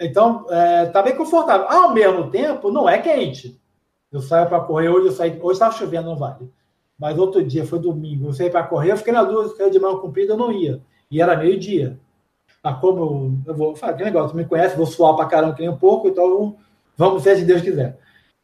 [0.00, 1.68] Então, é, tá bem confortável.
[1.68, 3.60] Ao mesmo tempo, não é quente.
[4.10, 6.50] Eu saio para correr, hoje eu saí, hoje estava chovendo no vale.
[6.98, 9.70] Mas outro dia, foi domingo, eu saí para correr, eu fiquei na dúvida se eu
[9.70, 10.80] de mão comprida eu não ia.
[11.10, 11.98] E era meio-dia.
[12.62, 12.98] Mas como
[13.46, 15.70] eu, eu vou falar, que negócio, tu me conhece, vou suar para caramba que nem
[15.70, 16.56] um pouco, então
[16.96, 17.98] vamos ver se Deus quiser.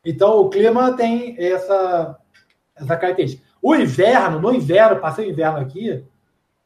[0.05, 2.17] Então o clima tem essa,
[2.77, 3.43] essa característica.
[3.61, 6.05] O inverno, no inverno, passei o inverno aqui,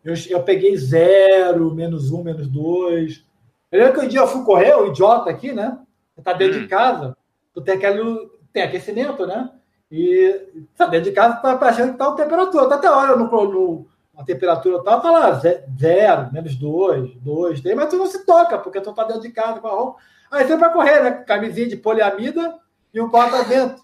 [0.05, 3.25] eu, eu peguei zero, menos um, menos dois.
[3.71, 5.79] Eu lembro que um dia eu fui correr, o idiota aqui, né?
[6.15, 6.63] Você tá dentro Hum.
[6.63, 7.17] de casa,
[7.55, 9.51] tu tem aquele tem aquecimento, né?
[9.91, 12.69] E tá dentro de casa, tá achando que tá uma temperatura.
[12.69, 17.61] Tá até hora no, no a temperatura tal, tá lá, ze- zero, menos dois, dois,
[17.61, 20.01] três, mas tu não se toca, porque tu tá dentro de casa com a roupa.
[20.31, 21.11] Aí você vai correr, né?
[21.25, 22.59] Camisinha de poliamida
[22.93, 23.83] e um corta-vento.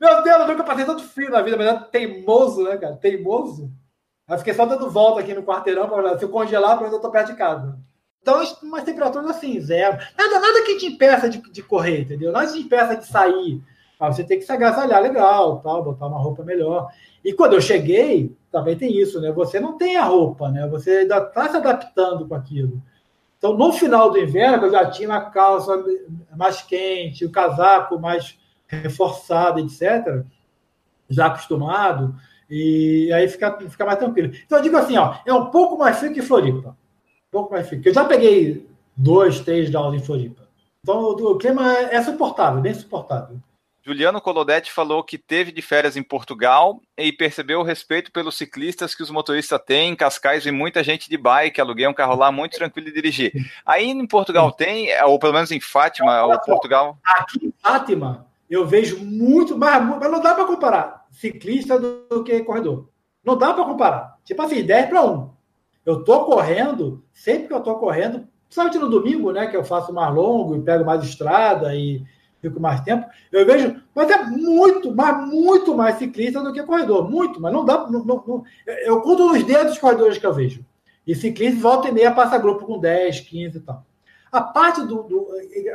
[0.00, 2.96] Meu Deus, eu nunca passei tanto frio na vida, mas é teimoso, né, cara?
[2.96, 3.70] Teimoso.
[4.28, 7.00] Aí fiquei só dando volta aqui no quarteirão para se eu congelar, pelo menos eu
[7.02, 7.78] tô perto de casa.
[8.22, 9.98] Então, umas temperaturas assim, zero.
[10.16, 12.32] Nada, nada que te impeça de, de correr, entendeu?
[12.32, 13.62] Nada que te impeça de sair.
[13.98, 16.90] Ah, você tem que se agasalhar legal, tal, botar uma roupa melhor.
[17.24, 19.30] E quando eu cheguei, também tem isso, né?
[19.32, 20.66] Você não tem a roupa, né?
[20.68, 22.82] Você ainda está se adaptando com aquilo.
[23.36, 25.72] Então, no final do inverno, eu já tinha a calça
[26.36, 30.24] mais quente, o casaco mais reforçado, etc.
[31.08, 32.14] Já acostumado.
[32.48, 34.32] E aí fica, fica mais tranquilo.
[34.44, 36.76] Então, eu digo assim, ó, é um pouco mais frio que Floripa.
[37.30, 37.82] Pouco mais frio.
[37.84, 38.66] Eu já peguei
[38.96, 40.48] dois, três graus em Floripa.
[40.82, 43.36] Então o, clima é suportável, bem suportável.
[43.82, 48.94] Juliano Colodetti falou que teve de férias em Portugal e percebeu o respeito pelos ciclistas
[48.94, 52.30] que os motoristas têm em Cascais e muita gente de bike, aluguei um carro lá
[52.30, 53.32] muito tranquilo de dirigir.
[53.64, 56.98] Aí em Portugal tem, ou pelo menos em Fátima, ou Portugal.
[57.04, 62.42] Aqui em Fátima, eu vejo muito, mas, mas não dá para comparar ciclista do que
[62.42, 62.88] corredor.
[63.24, 64.18] Não dá para comparar.
[64.24, 65.30] Tipo assim, 10 para 1.
[65.84, 69.92] Eu tô correndo, sempre que eu tô correndo, principalmente no domingo, né, que eu faço
[69.92, 72.04] mais longo e pego mais estrada e
[72.40, 77.08] fico mais tempo, eu vejo, mas é muito, mas muito mais ciclista do que corredor,
[77.10, 78.44] muito, mas não dá, não, não,
[78.84, 80.64] eu conto nos dedos os corredores que eu vejo.
[81.06, 83.84] E ciclista volta e meia passa grupo com 10, 15 e tal.
[84.32, 85.28] A parte do, do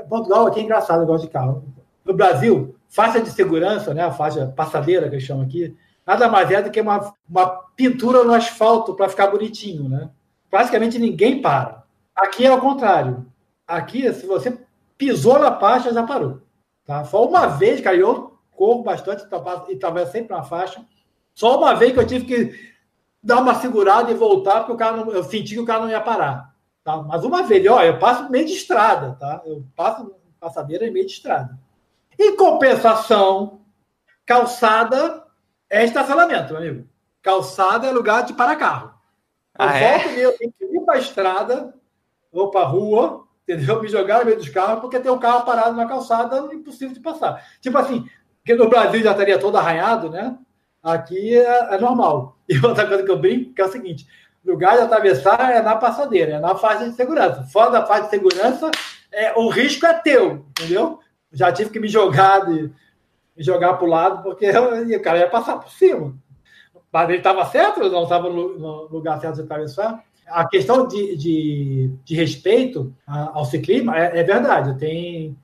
[0.10, 1.64] Portugal aqui é engraçado, eu gosto de carro.
[2.04, 5.76] No Brasil, faixa de segurança, né, a faixa passadeira que eles chamam aqui,
[6.06, 10.10] nada mais é do que uma, uma pintura no asfalto para ficar bonitinho, né?
[10.50, 11.84] Praticamente ninguém para.
[12.16, 13.26] Aqui é o contrário.
[13.68, 14.58] Aqui, se você
[14.98, 16.42] pisou na faixa, já parou.
[16.86, 17.04] Tá?
[17.04, 19.26] Só uma vez, cara, eu corro bastante
[19.70, 20.86] e trabalho sempre na faixa.
[21.34, 22.76] Só uma vez que eu tive que
[23.22, 25.90] dar uma segurada e voltar, porque o cara não, eu senti que o cara não
[25.90, 26.56] ia parar.
[26.84, 26.98] Tá?
[26.98, 29.42] Mas uma vez, ó, eu passo meio de estrada, tá?
[29.46, 31.58] Eu passo passadeira em meio de estrada.
[32.18, 33.62] Em compensação,
[34.26, 35.25] calçada
[35.70, 36.88] é estacionamento, meu amigo.
[37.22, 38.94] Calçada é lugar de para carro.
[39.58, 39.98] Eu ah, é?
[40.00, 41.74] volto eu tenho que ir para a estrada
[42.32, 43.82] ou para a rua entendeu?
[43.82, 47.00] Me jogaram no meio dos carros porque tem um carro parado na calçada, impossível de
[47.00, 47.46] passar.
[47.62, 48.06] Tipo assim,
[48.44, 50.36] que no Brasil já estaria todo arranhado, né?
[50.84, 52.34] Aqui é, é, normal.
[52.48, 54.06] E outra coisa que eu brinco que é o seguinte:
[54.46, 57.44] lugar de atravessar é na passadeira, é na faixa de segurança.
[57.52, 58.70] Fora da faixa de segurança,
[59.12, 61.00] é, o risco é teu, entendeu?
[61.32, 62.72] Já tive que me jogar de,
[63.36, 66.16] me jogar para o lado, porque eu, o cara ia passar por cima.
[66.92, 71.16] Mas ele estava certo, eu não estava no, lugar certo de atravessar a questão de,
[71.16, 74.78] de, de respeito ao ciclismo é, é verdade.
[74.78, 75.38] Tem,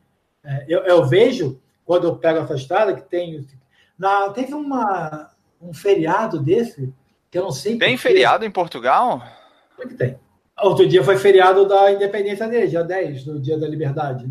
[0.44, 3.46] é, eu, eu, vejo, quando eu pego essa estrada, que tem.
[3.98, 5.30] Na, teve uma,
[5.62, 6.92] um feriado desse,
[7.30, 7.78] que eu não sei.
[7.78, 9.22] Tem feriado em Portugal?
[9.80, 10.18] É que tem.
[10.60, 14.30] Outro dia foi feriado da independência dele, dia 10, no dia da liberdade.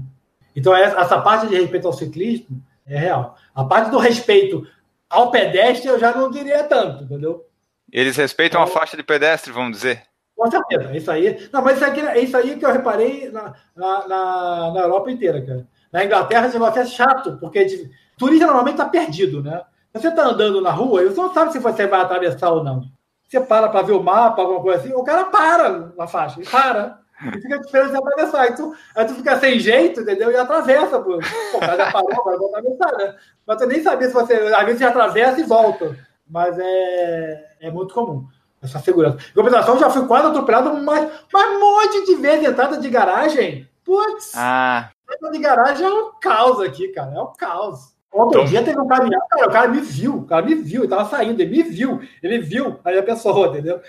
[0.55, 3.37] Então, essa parte de respeito ao ciclismo é real.
[3.55, 4.67] A parte do respeito
[5.09, 7.47] ao pedestre eu já não diria tanto, entendeu?
[7.93, 10.03] Eles respeitam então, a faixa de pedestre, vamos dizer?
[10.37, 11.49] Com certeza, isso aí.
[11.53, 15.45] Não, mas isso, aqui, é isso aí que eu reparei na, na, na, Europa inteira,
[15.45, 15.67] cara.
[15.93, 19.63] Na Inglaterra, esse negócio é chato, porque de, turista normalmente está perdido, né?
[19.93, 22.83] Você está andando na rua e você não sabe se você vai atravessar ou não.
[23.29, 26.49] Você para para ver o mapa, alguma coisa assim, o cara para na faixa, ele
[26.49, 27.00] para.
[27.23, 28.49] E fica esperando atravessar.
[28.49, 30.31] Então, aí tu fica sem jeito, entendeu?
[30.31, 31.21] E atravessa, pô.
[31.21, 33.15] Já parou, agora vou atravessar, né?
[33.47, 34.35] Mas tu nem sabia se você.
[34.35, 35.97] Às vezes você atravessa e volta.
[36.29, 38.27] Mas é, é muito comum
[38.63, 39.19] essa segurança.
[39.31, 43.69] Em compensação, já fui quase atropelado mais, mais um monte de vezes entrada de garagem.
[43.85, 44.91] Putz, ah.
[45.03, 47.13] entrada de garagem é um caos aqui, cara.
[47.15, 47.95] É um caos.
[48.13, 48.51] Outro então...
[48.51, 51.09] dia teve um caminhão, cara, o cara me viu, o cara me viu, ele tava
[51.09, 53.81] saindo, ele me viu, ele viu aí a pessoa, entendeu?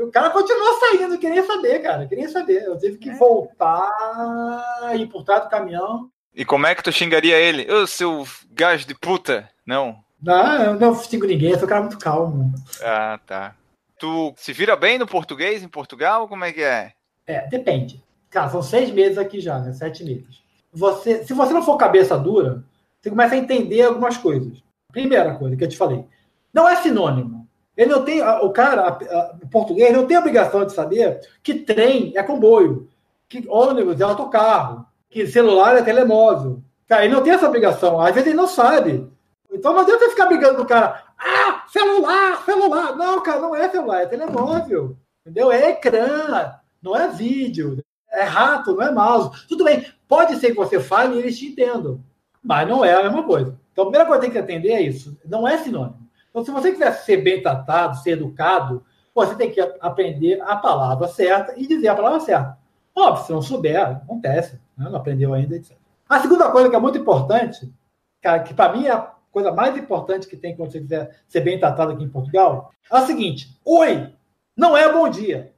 [0.00, 2.62] O cara continuou saindo, queria saber, cara, queria saber.
[2.64, 3.14] Eu tive que é.
[3.14, 6.10] voltar, ir por trás do caminhão.
[6.34, 7.70] E como é que tu xingaria ele?
[7.70, 9.48] Ô, seu gajo de puta?
[9.66, 9.98] Não.
[10.22, 12.52] Não, eu não xingo ninguém, eu sou um cara muito calmo.
[12.82, 13.54] Ah, tá.
[13.98, 16.26] Tu se vira bem no português em Portugal?
[16.26, 16.92] Como é que é?
[17.26, 18.02] É, depende.
[18.30, 19.72] Cara, são seis meses aqui já, né?
[19.72, 20.40] Sete meses.
[20.72, 22.64] Você, se você não for cabeça dura,
[23.00, 24.62] você começa a entender algumas coisas.
[24.92, 26.04] Primeira coisa que eu te falei,
[26.52, 27.39] não é sinônimo.
[27.80, 28.98] Ele não tem, o cara,
[29.42, 32.90] o português, não tem obrigação de saber que trem é comboio,
[33.26, 36.60] que ônibus é autocarro, que celular é telemóvel.
[36.86, 37.98] Cara, ele não tem essa obrigação.
[37.98, 39.10] Às vezes ele não sabe.
[39.50, 41.02] Então não adianta ficar brigando com o cara.
[41.18, 42.94] Ah, celular, celular.
[42.96, 44.94] Não, cara, não é celular, é telemóvel.
[45.24, 45.50] Entendeu?
[45.50, 46.52] É ecrã,
[46.82, 47.82] não é vídeo.
[48.12, 49.46] É rato, não é mouse.
[49.48, 52.04] Tudo bem, pode ser que você fale e eles te entendam,
[52.44, 53.58] mas não é a mesma coisa.
[53.72, 55.16] Então, a primeira coisa que tem que atender é isso.
[55.24, 56.09] Não é sinônimo.
[56.30, 61.08] Então, se você quiser ser bem tratado, ser educado, você tem que aprender a palavra
[61.08, 62.58] certa e dizer a palavra certa.
[62.94, 64.60] Óbvio, se não souber, acontece.
[64.76, 64.88] Né?
[64.88, 65.76] Não aprendeu ainda, etc.
[66.08, 67.72] A segunda coisa que é muito importante,
[68.20, 71.40] cara, que para mim é a coisa mais importante que tem quando você quiser ser
[71.40, 74.12] bem tratado aqui em Portugal, é a seguinte: oi
[74.56, 75.54] não é bom dia.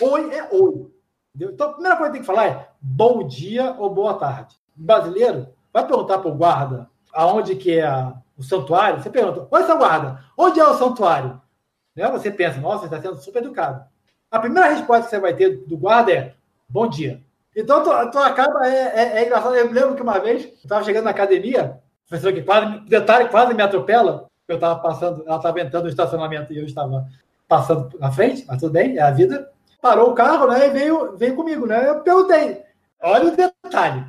[0.00, 0.90] Oi é oi.
[1.34, 1.54] Entendeu?
[1.54, 4.56] Então, a primeira coisa que tem que falar é bom dia ou boa tarde.
[4.76, 9.02] O brasileiro vai perguntar para o guarda aonde que é a, o santuário.
[9.02, 11.40] Você pergunta: Oi, seu guarda, onde é o santuário?
[11.94, 12.08] Né?
[12.10, 13.84] Você pensa: Nossa, você está sendo super educado.
[14.30, 16.34] A primeira resposta que você vai ter do guarda é
[16.68, 17.22] bom dia.
[17.54, 19.54] Então, tu, tu acaba, é, é, é engraçado.
[19.54, 23.54] Eu lembro que uma vez eu estava chegando na academia, professor que quase, detalhe, quase
[23.54, 24.28] me atropela.
[24.46, 27.06] Eu estava passando, ela estava entrando no estacionamento e eu estava
[27.48, 29.50] passando na frente, mas tudo bem, é a vida.
[29.80, 30.66] parou o carro, né?
[30.66, 31.88] E veio, veio comigo, né?
[31.88, 32.62] Eu perguntei,
[33.00, 34.04] olha o detalhe.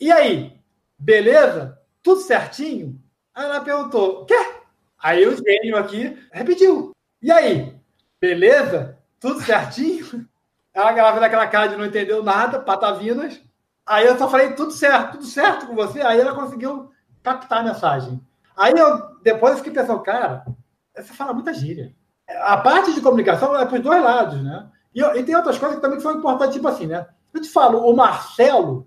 [0.00, 0.56] E aí,
[0.98, 1.78] beleza?
[2.02, 3.01] Tudo certinho?
[3.34, 4.54] Aí ela perguntou, quê?
[4.98, 6.92] Aí o gênio aqui repetiu.
[7.20, 7.74] E aí,
[8.20, 8.98] beleza?
[9.18, 10.28] Tudo certinho?
[10.74, 13.40] Ela grava daquela cara de não entendeu nada, patavinas.
[13.86, 16.00] Aí eu só falei, tudo certo, tudo certo com você.
[16.00, 16.90] Aí ela conseguiu
[17.22, 18.20] captar a mensagem.
[18.56, 20.44] Aí eu depois eu fiquei pensando, cara,
[20.94, 21.94] você fala muita gíria.
[22.42, 24.68] A parte de comunicação é para os dois lados, né?
[24.94, 27.06] E, e, tem outras coisas que também são importantes, tipo assim, né?
[27.32, 28.86] Eu te falo, o Marcelo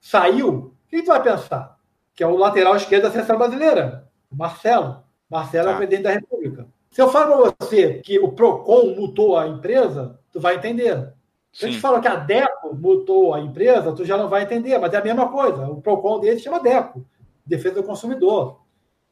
[0.00, 1.75] saiu, quem tu vai pensar?
[2.16, 4.08] Que é o lateral esquerdo da seleção brasileira.
[4.32, 5.04] Marcelo.
[5.30, 5.74] Marcelo tá.
[5.74, 6.66] é presidente da República.
[6.90, 11.12] Se eu falo para você que o PROCON mutou a empresa, tu vai entender.
[11.52, 14.78] Se eu te falo que a DECO mutou a empresa, tu já não vai entender,
[14.78, 15.68] mas é a mesma coisa.
[15.68, 17.04] O PROCON dele chama DECO,
[17.46, 18.60] Defesa do Consumidor.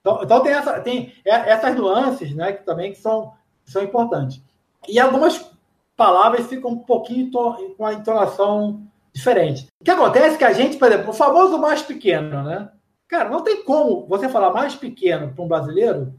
[0.00, 3.32] Então, então tem, essa, tem essas nuances né, que também que são,
[3.64, 4.42] são importantes.
[4.86, 5.50] E algumas
[5.96, 8.82] palavras ficam um pouquinho com a entonação
[9.12, 9.66] diferente.
[9.80, 12.68] O que acontece é que a gente, por exemplo, o famoso mais pequeno, né?
[13.08, 16.14] Cara, não tem como você falar mais pequeno para um brasileiro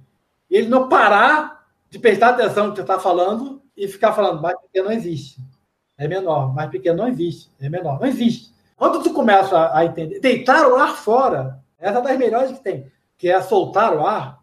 [0.49, 4.41] e ele não parar de prestar atenção no que você está falando e ficar falando
[4.41, 5.41] mais pequeno não existe.
[5.97, 6.53] É menor.
[6.53, 7.49] Mais pequeno não existe.
[7.59, 7.99] É menor.
[7.99, 8.53] Não existe.
[8.75, 12.91] Quando tu começa a entender, deitar o ar fora, essa é das melhores que tem
[13.17, 14.39] que é soltar o ar,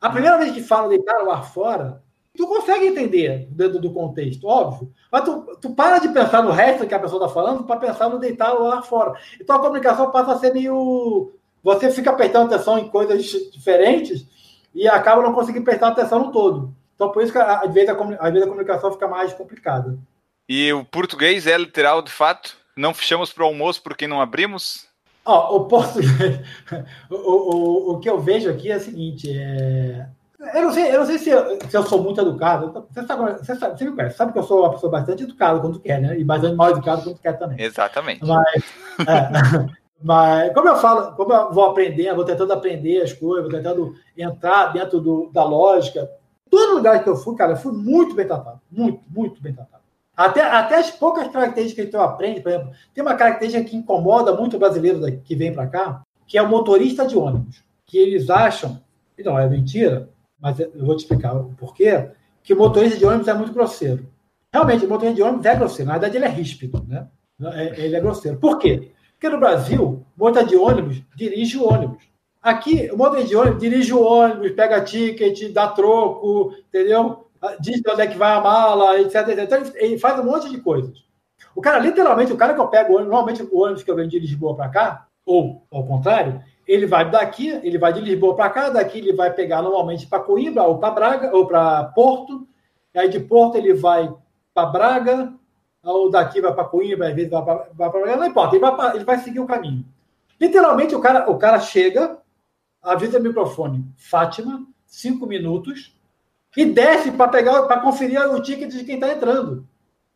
[0.00, 2.02] a primeira vez que fala deitar o ar fora,
[2.36, 4.92] tu consegue entender dentro do contexto, óbvio.
[5.10, 8.08] Mas tu, tu para de pensar no resto que a pessoa está falando para pensar
[8.08, 9.18] no deitar o ar fora.
[9.40, 11.32] Então a comunicação passa a ser meio.
[11.62, 14.26] Você fica prestando atenção em coisas diferentes
[14.74, 16.74] e acaba não conseguindo prestar atenção no todo.
[16.94, 19.98] Então por isso que às vezes a, às vezes a comunicação fica mais complicada.
[20.48, 22.56] E o português é literal de fato?
[22.76, 24.86] Não fechamos para o almoço porque não abrimos?
[25.24, 26.40] Ó, o português.
[27.08, 30.06] o, o, o que eu vejo aqui é o seguinte: é...
[30.54, 32.86] eu, não sei, eu não sei se eu, se eu sou muito educado.
[32.90, 35.60] Você sabe, você, sabe, você me conhece, sabe que eu sou uma pessoa bastante educada
[35.60, 36.18] quando quer, né?
[36.18, 37.60] E bastante mal educado quando quer também.
[37.60, 38.24] Exatamente.
[38.24, 38.64] Mas,
[39.06, 43.52] é, mas como eu falo, como eu vou aprendendo, vou tentando aprender as coisas, vou
[43.52, 46.10] tentando entrar dentro do, da lógica.
[46.50, 48.60] Todo lugar que eu fui, cara, eu fui muito bem tratado.
[48.70, 49.82] Muito, muito bem tratado.
[50.16, 54.36] Até, até as poucas características que tu aprende, por exemplo, tem uma característica que incomoda
[54.36, 57.64] muito o brasileiro que vem para cá, que é o motorista de ônibus.
[57.86, 58.80] Que eles acham,
[59.16, 62.10] e não é mentira, mas eu vou te explicar o porquê,
[62.42, 64.06] que o motorista de ônibus é muito grosseiro.
[64.52, 65.86] Realmente, o motorista de ônibus é grosseiro.
[65.86, 67.08] Na verdade, ele é ríspido, né?
[67.54, 68.38] É, ele é grosseiro.
[68.38, 68.91] Por quê?
[69.22, 72.02] Porque no Brasil, motorista de ônibus dirige o ônibus.
[72.42, 77.28] Aqui, o motorista de ônibus dirige o ônibus, pega ticket, dá troco, entendeu?
[77.60, 79.42] diz onde é que vai a mala, etc, etc.
[79.42, 81.04] Então, ele faz um monte de coisas.
[81.54, 84.18] O cara, literalmente, o cara que eu pego, normalmente o ônibus que eu venho de
[84.18, 88.70] Lisboa para cá, ou ao contrário, ele vai daqui, ele vai de Lisboa para cá,
[88.70, 92.44] daqui ele vai pegar normalmente para Coimbra, ou para Braga, ou para Porto,
[92.92, 94.12] aí de Porto ele vai
[94.52, 95.32] para Braga,
[95.82, 99.04] ou daqui vai para Coimbra, às vezes vai para não importa, ele vai, pra, ele
[99.04, 99.84] vai seguir o caminho.
[100.40, 102.18] Literalmente, o cara, o cara chega,
[102.82, 105.96] avisa o microfone, Fátima, cinco minutos,
[106.56, 109.66] e desce para pegar, para conferir o ticket de quem está entrando.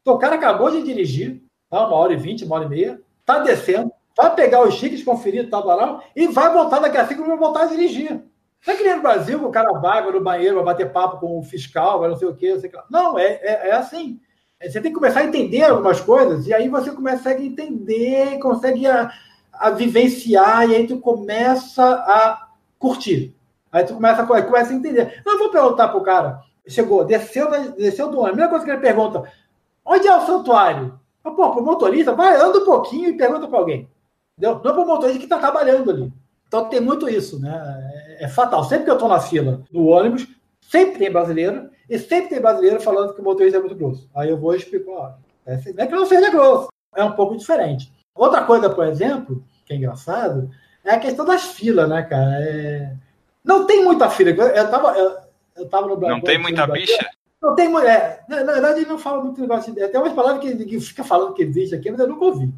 [0.03, 1.87] Então, o cara acabou de dirigir, tá?
[1.87, 5.51] uma hora e vinte, uma hora e meia, está descendo, vai pegar os tickets, conferir,
[5.51, 8.23] tal, tal, e vai voltar daqui a cinco minutos voltar a dirigir.
[8.67, 11.39] Não é que nem no Brasil, o cara vai no banheiro, vai bater papo com
[11.39, 12.53] o fiscal, vai não sei o quê.
[12.53, 14.21] Não, sei o não é, é, é assim.
[14.59, 18.39] É, você tem que começar a entender algumas coisas, e aí você começa a entender,
[18.39, 19.11] consegue a,
[19.53, 22.49] a vivenciar, e aí tu começa a
[22.79, 23.35] curtir.
[23.71, 25.23] Aí tu começa, a, começa a entender.
[25.25, 28.29] Não vou perguntar pro cara, chegou, desceu, desceu do ônibus.
[28.29, 29.31] A primeira coisa que ele pergunta,
[29.85, 30.99] onde é o santuário?
[31.25, 33.89] Eu, Pô, pro motorista, vai, anda um pouquinho e pergunta para alguém.
[34.39, 34.61] Entendeu?
[34.63, 36.13] Não é pro motorista que está trabalhando ali.
[36.47, 37.53] Então tem muito isso, né?
[38.21, 38.65] É, é fatal.
[38.65, 40.27] Sempre que eu estou na fila do ônibus,
[40.71, 44.09] sempre tem brasileiro, e sempre tem brasileiro falando que o motorista é muito grosso.
[44.15, 45.13] Aí eu vou e explico, ó,
[45.47, 47.93] é, não é que não seja grosso, é um pouco diferente.
[48.15, 50.51] Outra coisa, por exemplo, que é engraçado,
[50.85, 52.41] é a questão das filas, né, cara?
[52.41, 52.93] É...
[53.45, 54.31] Não tem muita fila.
[54.31, 55.17] Eu tava, eu,
[55.57, 56.17] eu tava no Brasil.
[56.17, 57.11] Não tem muita bicha?
[57.41, 58.25] Não tem mulher.
[58.29, 59.75] É, na, na, verdade, ele não fala muito negócio.
[59.75, 62.53] Tem umas palavras que, que fica falando que existe aqui, mas eu nunca ouvi.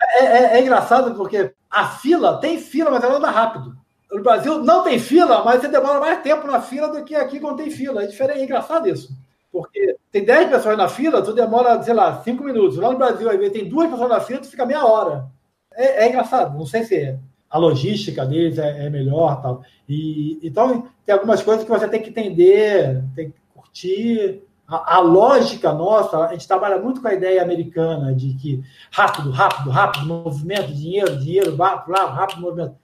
[0.00, 3.76] É, é, é, engraçado porque a fila tem fila, mas ela anda rápido.
[4.12, 7.40] No Brasil não tem fila, mas você demora mais tempo na fila do que aqui
[7.40, 8.04] quando tem fila.
[8.04, 9.16] É diferente, é engraçado isso.
[9.50, 12.76] Porque tem 10 pessoas na fila, tu demora, sei lá, 5 minutos.
[12.76, 15.26] Lá no Brasil, aí tem duas pessoas na fila, tu fica meia hora.
[15.74, 16.56] É, é engraçado.
[16.56, 17.18] Não sei se é
[17.52, 19.62] a logística deles é, é melhor tal.
[19.86, 24.42] E, então, tem algumas coisas que você tem que entender, tem que curtir.
[24.66, 29.30] A, a, lógica nossa, a gente trabalha muito com a ideia americana de que rápido,
[29.30, 32.74] rápido, rápido, movimento, dinheiro, dinheiro, rápido, rápido, movimento.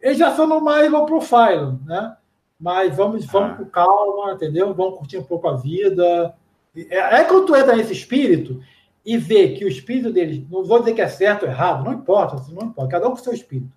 [0.00, 2.16] Eles já são mais low profile, né?
[2.58, 3.54] Mas vamos, vamos ah.
[3.56, 4.74] com calma, entendeu?
[4.74, 6.34] Vamos curtir um pouco a vida.
[6.76, 8.60] É, é quando tu entra nesse espírito,
[9.08, 11.94] e vê que o espírito deles, não vou dizer que é certo ou errado, não
[11.94, 13.72] importa, não importa, cada um com o seu espírito.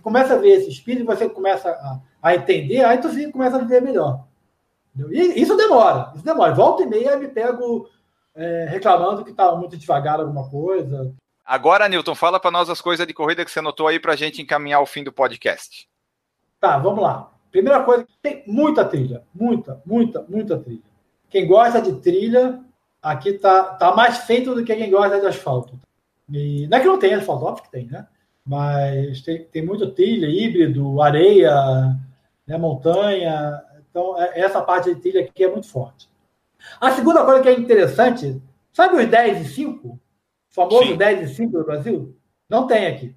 [0.00, 3.82] Começa a ver esse espírito, você começa a, a entender, aí tu começa a viver
[3.82, 4.24] melhor.
[5.10, 6.54] E isso demora, isso demora.
[6.54, 7.90] Volta e meia me pego
[8.34, 11.12] é, reclamando que está muito devagar alguma coisa.
[11.44, 14.16] Agora, Newton, fala para nós as coisas de corrida que você anotou aí para a
[14.16, 15.86] gente encaminhar o fim do podcast.
[16.58, 17.30] Tá, vamos lá.
[17.52, 20.82] Primeira coisa, tem muita trilha, muita, muita, muita trilha.
[21.28, 22.60] Quem gosta de trilha,
[23.02, 25.78] aqui tá, tá mais feito do que quem gosta de asfalto.
[26.32, 28.06] E, não é que não tem asfalto, óbvio que tem, né?
[28.44, 31.54] Mas tem, tem muito trilha, híbrido, areia,
[32.46, 33.62] né, montanha.
[33.90, 36.08] Então, é, essa parte de trilha aqui é muito forte.
[36.80, 38.40] A segunda coisa que é interessante,
[38.72, 40.00] sabe os 10 e 5?
[40.54, 40.96] Famoso Sim.
[40.96, 42.16] 10 e 5 do Brasil?
[42.48, 43.16] Não tem aqui.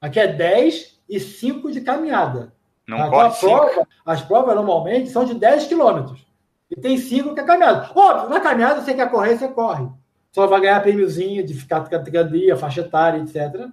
[0.00, 2.52] Aqui é 10 e 5 de caminhada.
[2.86, 6.26] Não Agora, pode prova, As provas normalmente são de 10 quilômetros.
[6.70, 7.90] E tem cinco que é caminhada.
[7.94, 9.88] Óbvio, na caminhada você quer correr, você corre.
[10.32, 13.68] Só vai ganhar prêmiozinho de ficar categoria, faixa etária, etc.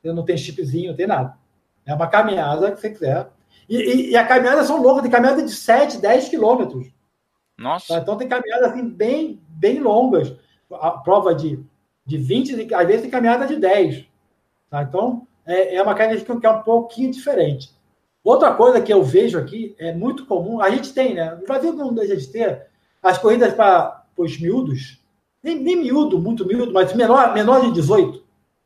[0.00, 1.36] Você não tem chipzinho, não tem nada.
[1.84, 3.28] É uma caminhada que você quiser.
[3.68, 6.86] E, e, e a caminhada são longas, tem caminhada de 7, 10 quilômetros.
[7.58, 7.98] Nossa.
[7.98, 10.32] Então tem caminhadas assim, bem, bem longas.
[10.72, 11.60] A prova de,
[12.06, 14.04] de 20, às vezes tem caminhada de 10.
[14.70, 14.82] Tá?
[14.82, 17.74] Então é, é uma caminhada que é um pouquinho diferente.
[18.22, 21.36] Outra coisa que eu vejo aqui é muito comum, a gente tem, né?
[21.40, 22.66] No Brasil não deixa de ter
[23.02, 25.00] as corridas para os miúdos,
[25.42, 28.24] nem, nem miúdo, muito miúdo, mas menor, menor de 18.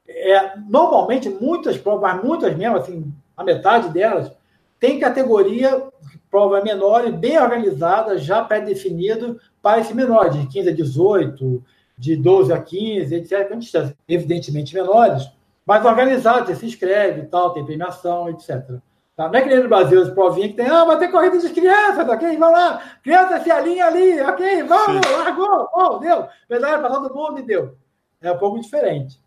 [0.08, 4.32] É, normalmente, muitas provas, muitas mesmo, assim, a metade delas,
[4.78, 5.90] tem categoria
[6.30, 11.64] prova menor e bem organizada, já pré-definido para esse menor, de 15 a 18,
[12.00, 13.94] de 12 a 15, etc.
[14.08, 15.30] Evidentemente menores,
[15.66, 18.80] mas organizado, você se inscreve e tal, tem premiação, etc.
[19.14, 19.28] Tá?
[19.28, 21.50] Não é que nem no Brasil, as provinhas que tem, ah, vai ter corrida de
[21.50, 22.38] crianças, ok?
[22.38, 24.62] Vamos lá, criança se alinha ali, ok?
[24.62, 25.12] Vamos, Sim.
[25.12, 27.76] largou, oh, deu, medalha para todo mundo e deu.
[28.22, 29.20] É um pouco diferente.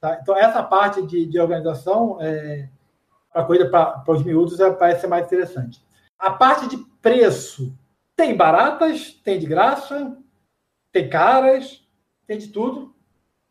[0.00, 0.18] Tá?
[0.20, 2.68] Então, essa parte de, de organização é,
[3.32, 5.80] para corrida para os miúdos é, parece ser mais interessante.
[6.18, 7.72] A parte de preço,
[8.16, 10.16] tem baratas, tem de graça,
[10.90, 11.85] tem caras,
[12.26, 12.94] tem de tudo.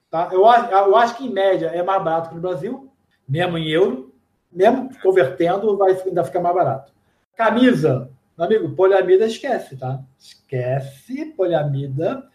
[0.09, 0.29] Tá?
[0.31, 2.91] Eu, eu acho que, em média, é mais barato que no Brasil,
[3.27, 4.15] mesmo em euro
[4.55, 6.93] mesmo convertendo, vai ainda ficar mais barato.
[7.35, 9.99] Camisa, meu amigo, poliamida esquece, tá?
[10.17, 12.25] Esquece poliamida,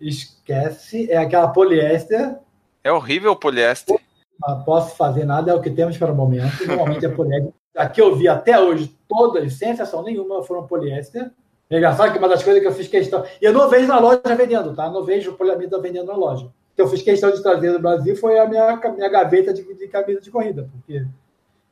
[0.00, 2.38] esquece, é aquela poliéster.
[2.84, 3.98] É horrível o poliéster.
[4.40, 6.64] Não posso fazer nada, é o que temos para o momento.
[6.64, 7.52] Normalmente é poliéster.
[7.76, 11.32] Aqui eu vi até hoje todas, sem exceção nenhuma, foram poliéster.
[11.70, 13.24] É engraçado que uma das coisas que eu fiz questão.
[13.40, 14.90] E eu não vejo na loja vendendo, tá?
[14.90, 16.48] Não vejo poliamida vendendo na loja.
[16.76, 19.88] Que eu fiz questão de trazer do Brasil foi a minha, minha gaveta de, de
[19.88, 21.06] camisa de corrida, porque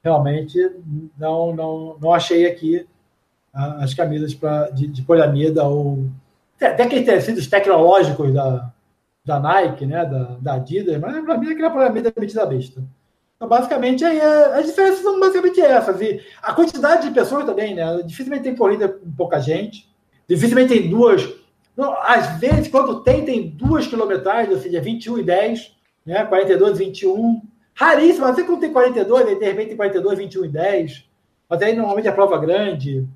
[0.03, 0.59] realmente
[1.18, 2.86] não, não, não achei aqui
[3.53, 6.07] as camisas pra, de, de poliamida ou
[6.61, 8.70] até aqueles tecidos tecnológicos da,
[9.24, 12.82] da Nike, né, da, da Adidas, mas para mim aquela poliamida é metida besta.
[13.43, 16.01] Então, basicamente, aí é, as diferenças são basicamente essas.
[16.01, 18.01] E a quantidade de pessoas também, né?
[18.05, 19.93] Dificilmente tem corrida com pouca gente,
[20.28, 21.28] dificilmente tem duas.
[21.76, 25.76] Não, às vezes, quando tem, tem duas quilometragens, ou seja, 21 e 10,
[26.07, 26.24] né?
[26.24, 27.43] 42 e 21.
[27.74, 31.11] Raríssimo, você quando tem 42, aí de repente tem 42, 21 e 10.
[31.49, 33.09] Mas aí normalmente é prova grande.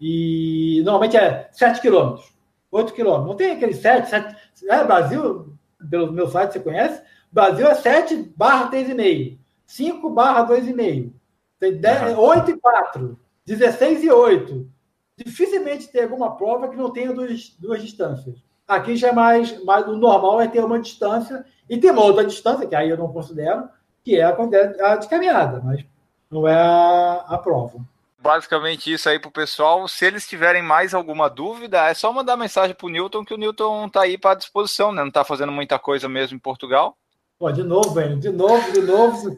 [0.00, 2.28] E normalmente é 7 quilômetros,
[2.72, 3.28] 8 quilômetros.
[3.28, 4.36] Não tem aquele 7, 7.
[4.68, 5.54] É, Brasil,
[5.88, 7.00] pelo meu site você conhece?
[7.30, 9.43] Brasil é 7 barra 3,5.
[9.66, 11.12] 5 barra 2,5.
[11.58, 13.18] Tem 10, 8 e 4.
[13.46, 14.70] 16 e 8.
[15.16, 18.36] Dificilmente tem alguma prova que não tenha duas, duas distâncias.
[18.66, 19.86] Aqui já é mais, mais.
[19.86, 23.12] O normal é ter uma distância e tem uma outra distância, que aí eu não
[23.12, 23.68] considero,
[24.02, 24.36] que é a,
[24.82, 25.84] a de caminhada, mas
[26.30, 27.78] não é a, a prova.
[28.18, 29.86] Basicamente isso aí pro pessoal.
[29.86, 33.88] Se eles tiverem mais alguma dúvida, é só mandar mensagem pro Newton, que o Newton
[33.90, 35.04] tá aí para disposição, né?
[35.04, 36.96] Não tá fazendo muita coisa mesmo em Portugal.
[37.38, 39.36] Pô, de novo, velho, de novo, de novo,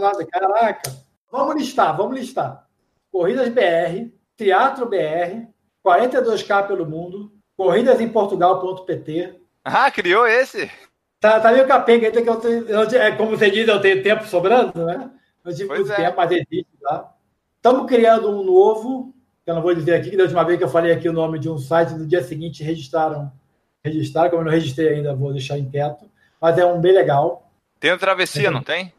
[0.00, 0.26] nada.
[0.26, 0.90] Caraca.
[1.30, 2.66] Vamos listar, vamos listar.
[3.12, 5.46] Corridas BR, Teatro BR,
[5.84, 9.40] 42K pelo mundo, corridas em Portugal.pt.
[9.64, 10.70] Ah, criou esse?
[11.20, 14.86] Tá, tá meio capenga ainda que eu, é, como você diz, eu tenho tempo sobrando,
[14.86, 15.10] né?
[15.44, 15.96] Eu tive muito é.
[15.96, 17.14] tempo, mas existe lá.
[17.56, 19.14] Estamos criando um novo,
[19.44, 21.12] que eu não vou dizer aqui, que da última vez que eu falei aqui o
[21.12, 23.30] nome de um site, no dia seguinte registraram,
[23.84, 26.09] registraram, como eu não registrei ainda, vou deixar inquieto,
[26.40, 27.50] mas é um bem legal.
[27.78, 28.50] Tem o travessia, é.
[28.50, 28.92] não tem?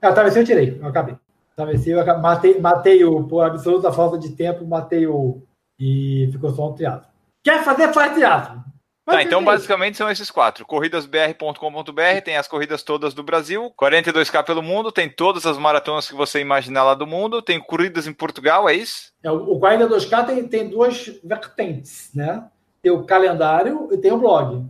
[0.00, 1.16] Ah, a travessia eu tirei, eu acabei.
[1.54, 5.42] Travessia eu matei, matei o, por absoluta falta de tempo, matei o,
[5.78, 7.08] e ficou só um teatro.
[7.44, 8.62] Quer fazer, faz teatro.
[9.04, 10.64] Tá, então basicamente são esses quatro.
[10.64, 16.14] Corridasbr.com.br tem as corridas todas do Brasil, 42K pelo mundo, tem todas as maratonas que
[16.14, 19.12] você imaginar lá do mundo, tem corridas em Portugal, é isso?
[19.22, 22.48] É, o 42K tem, tem duas vertentes, né?
[22.80, 24.64] Tem o calendário e tem o blog.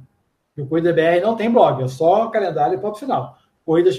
[0.59, 3.39] O Corrida BR não tem blog, é só calendário e ponto final.
[3.65, 3.99] Corridas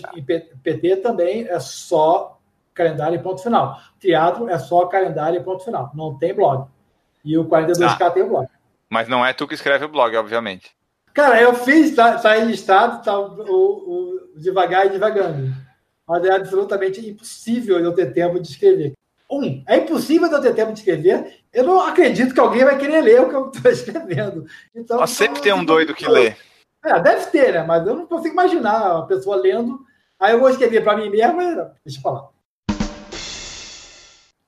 [0.63, 2.39] PT também é só
[2.73, 3.79] calendário e ponto final.
[3.99, 5.91] Teatro é só calendário e ponto final.
[5.93, 6.67] Não tem blog.
[7.23, 8.47] E o 42K ah, tem blog.
[8.89, 10.75] Mas não é tu que escreve o blog, obviamente.
[11.13, 15.53] Cara, eu fiz, tá, tá registrado, tá, o, o, devagar e devagando.
[16.07, 18.93] Mas é absolutamente impossível eu ter tempo de escrever.
[19.31, 21.42] Um, é impossível eu ter tempo de escrever.
[21.53, 24.47] Eu não acredito que alguém vai querer ler o que eu estou escrevendo.
[24.73, 26.35] Então, Mas sempre então, tem um doido que lê.
[26.83, 27.63] É, deve ter, né?
[27.63, 29.79] Mas eu não consigo imaginar a pessoa lendo.
[30.19, 31.37] Aí eu vou escrever para mim mesmo,
[31.85, 32.33] deixa eu falar.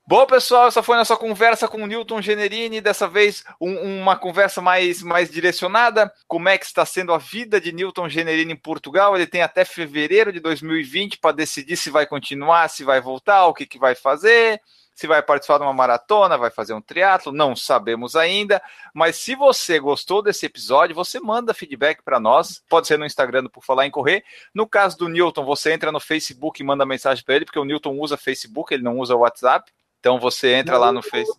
[0.08, 2.82] Bom, pessoal, essa foi nossa conversa com o Newton Generini.
[2.82, 6.12] Dessa vez, um, uma conversa mais, mais direcionada.
[6.28, 9.16] Como é que está sendo a vida de Newton Generini em Portugal?
[9.16, 13.54] Ele tem até fevereiro de 2020 para decidir se vai continuar, se vai voltar, o
[13.54, 14.60] que, que vai fazer
[14.96, 18.62] se vai participar de uma maratona, vai fazer um triatlo, não sabemos ainda.
[18.94, 22.64] Mas se você gostou desse episódio, você manda feedback para nós.
[22.70, 24.24] Pode ser no Instagram Por Falar em Correr.
[24.54, 27.66] No caso do Newton, você entra no Facebook e manda mensagem para ele, porque o
[27.66, 29.70] Newton usa Facebook, ele não usa o WhatsApp.
[30.00, 31.38] Então você entra não, lá no Facebook.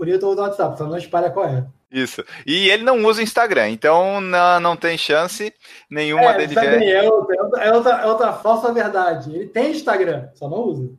[0.00, 1.66] O Newton usa o WhatsApp, só não espalha qual é.
[1.90, 2.24] Isso.
[2.46, 5.52] E ele não usa Instagram, então não, não tem chance
[5.90, 6.82] nenhuma é, dele ver.
[6.82, 9.34] É outra, é, outra, é outra falsa verdade.
[9.34, 10.90] Ele tem Instagram, só não usa.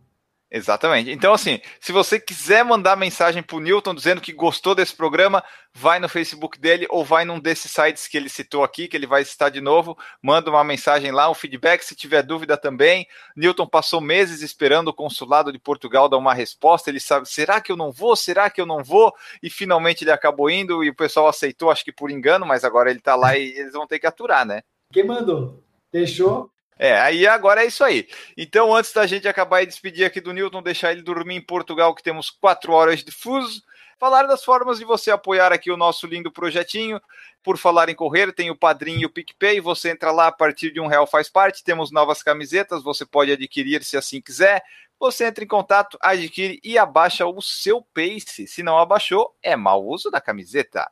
[0.49, 1.11] Exatamente.
[1.11, 5.43] Então, assim, se você quiser mandar mensagem para o Newton dizendo que gostou desse programa,
[5.73, 9.05] vai no Facebook dele ou vai num desses sites que ele citou aqui, que ele
[9.05, 13.05] vai citar de novo, manda uma mensagem lá, um feedback, se tiver dúvida também.
[13.35, 17.71] Newton passou meses esperando o consulado de Portugal dar uma resposta, ele sabe, será que
[17.71, 18.15] eu não vou?
[18.15, 19.13] Será que eu não vou?
[19.43, 22.89] E finalmente ele acabou indo e o pessoal aceitou, acho que por engano, mas agora
[22.89, 24.61] ele está lá e eles vão ter que aturar, né?
[24.93, 25.61] Quem mandou?
[25.91, 26.49] Deixou
[26.80, 28.07] é, aí agora é isso aí.
[28.36, 31.93] Então, antes da gente acabar e despedir aqui do Newton, deixar ele dormir em Portugal,
[31.95, 33.63] que temos quatro horas de fuso,
[33.97, 37.01] falar das formas de você apoiar aqui o nosso lindo projetinho.
[37.41, 39.59] Por falar em correr, tem o Padrinho e o PicPay.
[39.61, 41.63] Você entra lá a partir de um real faz parte.
[41.63, 44.61] Temos novas camisetas, você pode adquirir se assim quiser.
[44.99, 48.47] Você entra em contato, adquire e abaixa o seu pace.
[48.47, 50.89] Se não abaixou, é mau uso da camiseta.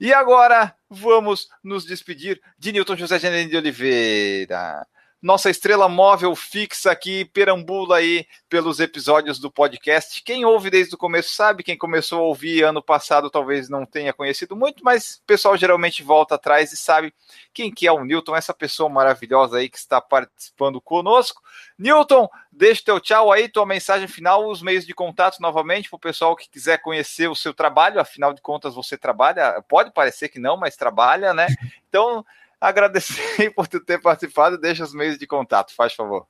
[0.00, 4.86] E agora vamos nos despedir de Newton José Janeiro de Oliveira
[5.20, 10.22] nossa estrela móvel fixa aqui, perambula aí pelos episódios do podcast.
[10.22, 14.12] Quem ouve desde o começo sabe, quem começou a ouvir ano passado talvez não tenha
[14.12, 17.12] conhecido muito, mas o pessoal geralmente volta atrás e sabe
[17.52, 21.42] quem que é o Newton, essa pessoa maravilhosa aí que está participando conosco.
[21.76, 26.00] Newton, deixa teu tchau aí, tua mensagem final, os meios de contato novamente para o
[26.00, 30.38] pessoal que quiser conhecer o seu trabalho, afinal de contas você trabalha, pode parecer que
[30.38, 31.48] não, mas trabalha, né?
[31.88, 32.24] Então,
[32.60, 34.58] agradecer por tu ter participado.
[34.58, 36.26] Deixa os meios de contato, faz favor.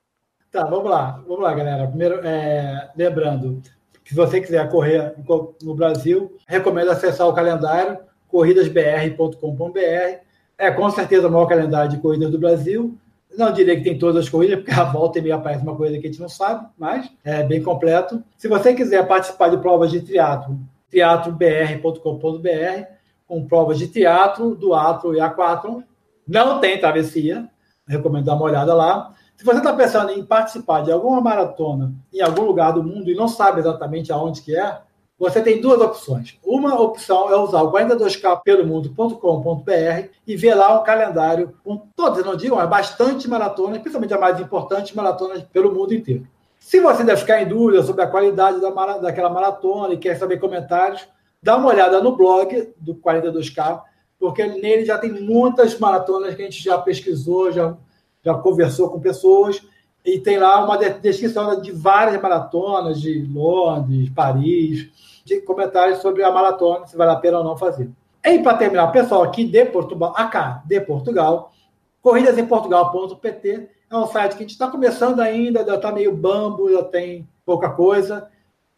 [0.51, 1.23] Tá, vamos lá.
[1.27, 1.87] Vamos lá, galera.
[1.87, 3.63] Primeiro, é, lembrando
[4.03, 5.15] que se você quiser correr
[5.63, 7.99] no Brasil, recomendo acessar o calendário
[8.29, 10.21] corridasbr.com.br.
[10.57, 12.97] É com certeza o maior calendário de corridas do Brasil.
[13.37, 15.99] Não diria que tem todas as corridas, porque a volta e meia aparece uma coisa
[15.99, 18.23] que a gente não sabe, mas é bem completo.
[18.37, 20.59] Se você quiser participar de provas de triatlo,
[20.91, 22.85] teatrobr.com.br,
[23.27, 25.83] com provas de teatro, duatlo e aquatron,
[26.29, 27.49] não tem travessia,
[27.87, 29.15] recomendo dar uma olhada lá.
[29.37, 33.15] Se você está pensando em participar de alguma maratona em algum lugar do mundo e
[33.15, 34.79] não sabe exatamente aonde que é,
[35.19, 36.39] você tem duas opções.
[36.45, 42.37] Uma opção é usar o 42k pelomundo.com.br e ver lá um calendário com todas, não
[42.37, 46.27] digo, mas bastante maratonas, principalmente as mais importantes maratonas pelo mundo inteiro.
[46.59, 50.39] Se você ainda ficar em dúvida sobre a qualidade da, daquela maratona e quer saber
[50.39, 51.09] comentários,
[51.43, 53.83] dá uma olhada no blog do 42k
[54.19, 57.77] porque nele já tem muitas maratonas que a gente já pesquisou, já,
[58.25, 59.63] já conversou com pessoas,
[60.05, 64.89] e tem lá uma descrição de várias maratonas de Londres, Paris,
[65.25, 67.91] de comentários sobre a maratona, se vale a pena ou não fazer.
[68.25, 71.53] E para terminar, pessoal aqui de Portugal, AK de Portugal,
[72.01, 76.83] corridasemportugal.pt é um site que a gente está começando ainda, já está meio bambo, já
[76.83, 78.29] tem pouca coisa,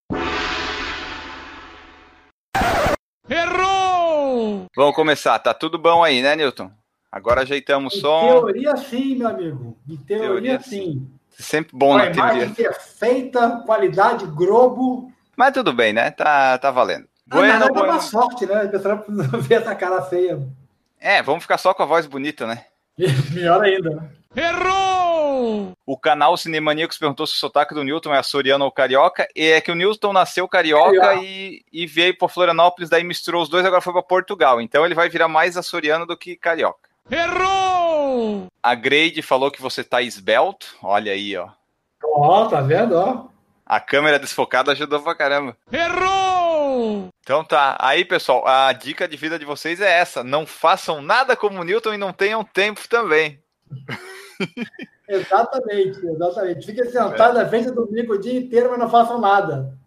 [3.29, 4.65] Errou!
[4.75, 5.37] Vamos começar.
[5.37, 6.71] Tá tudo bom aí, né, Newton?
[7.11, 8.25] Agora ajeitamos o som.
[8.25, 9.77] Em teoria, sim, meu amigo.
[9.87, 11.07] Em teoria, teoria sim.
[11.29, 12.49] Sempre bom na teoria.
[12.49, 15.13] perfeita, qualidade, Globo.
[15.37, 16.09] Mas tudo bem, né?
[16.09, 17.10] Tá, tá valendo.
[17.31, 18.63] Ah, bueno, é uma sorte, né?
[18.63, 19.05] A pessoa
[19.39, 20.37] ver essa cara feia.
[20.99, 22.65] É, vamos ficar só com a voz bonita, né?
[23.31, 24.11] Melhor ainda.
[24.35, 25.71] Errou!
[25.85, 29.27] O canal Cinemaníacos perguntou se o sotaque do Newton é açoriano ou carioca.
[29.33, 31.25] E é que o Newton nasceu carioca, carioca.
[31.25, 34.61] E, e veio para Florianópolis, daí misturou os dois, agora foi para Portugal.
[34.61, 36.89] Então ele vai virar mais açoriano do que carioca.
[37.09, 38.47] Errou!
[38.61, 40.75] A Grade falou que você tá esbelto.
[40.83, 41.47] Olha aí, ó.
[42.03, 43.25] Ó, tá vendo, ó?
[43.65, 45.57] A câmera desfocada ajudou pra caramba.
[45.71, 46.30] Errou!
[47.21, 47.77] Então tá.
[47.79, 50.23] Aí, pessoal, a dica de vida de vocês é essa.
[50.23, 53.39] Não façam nada como o Newton e não tenham tempo também.
[55.07, 56.65] exatamente, exatamente.
[56.65, 57.43] Fiquem sentados é.
[57.43, 59.77] na frente do domingo o dia inteiro, mas não façam nada.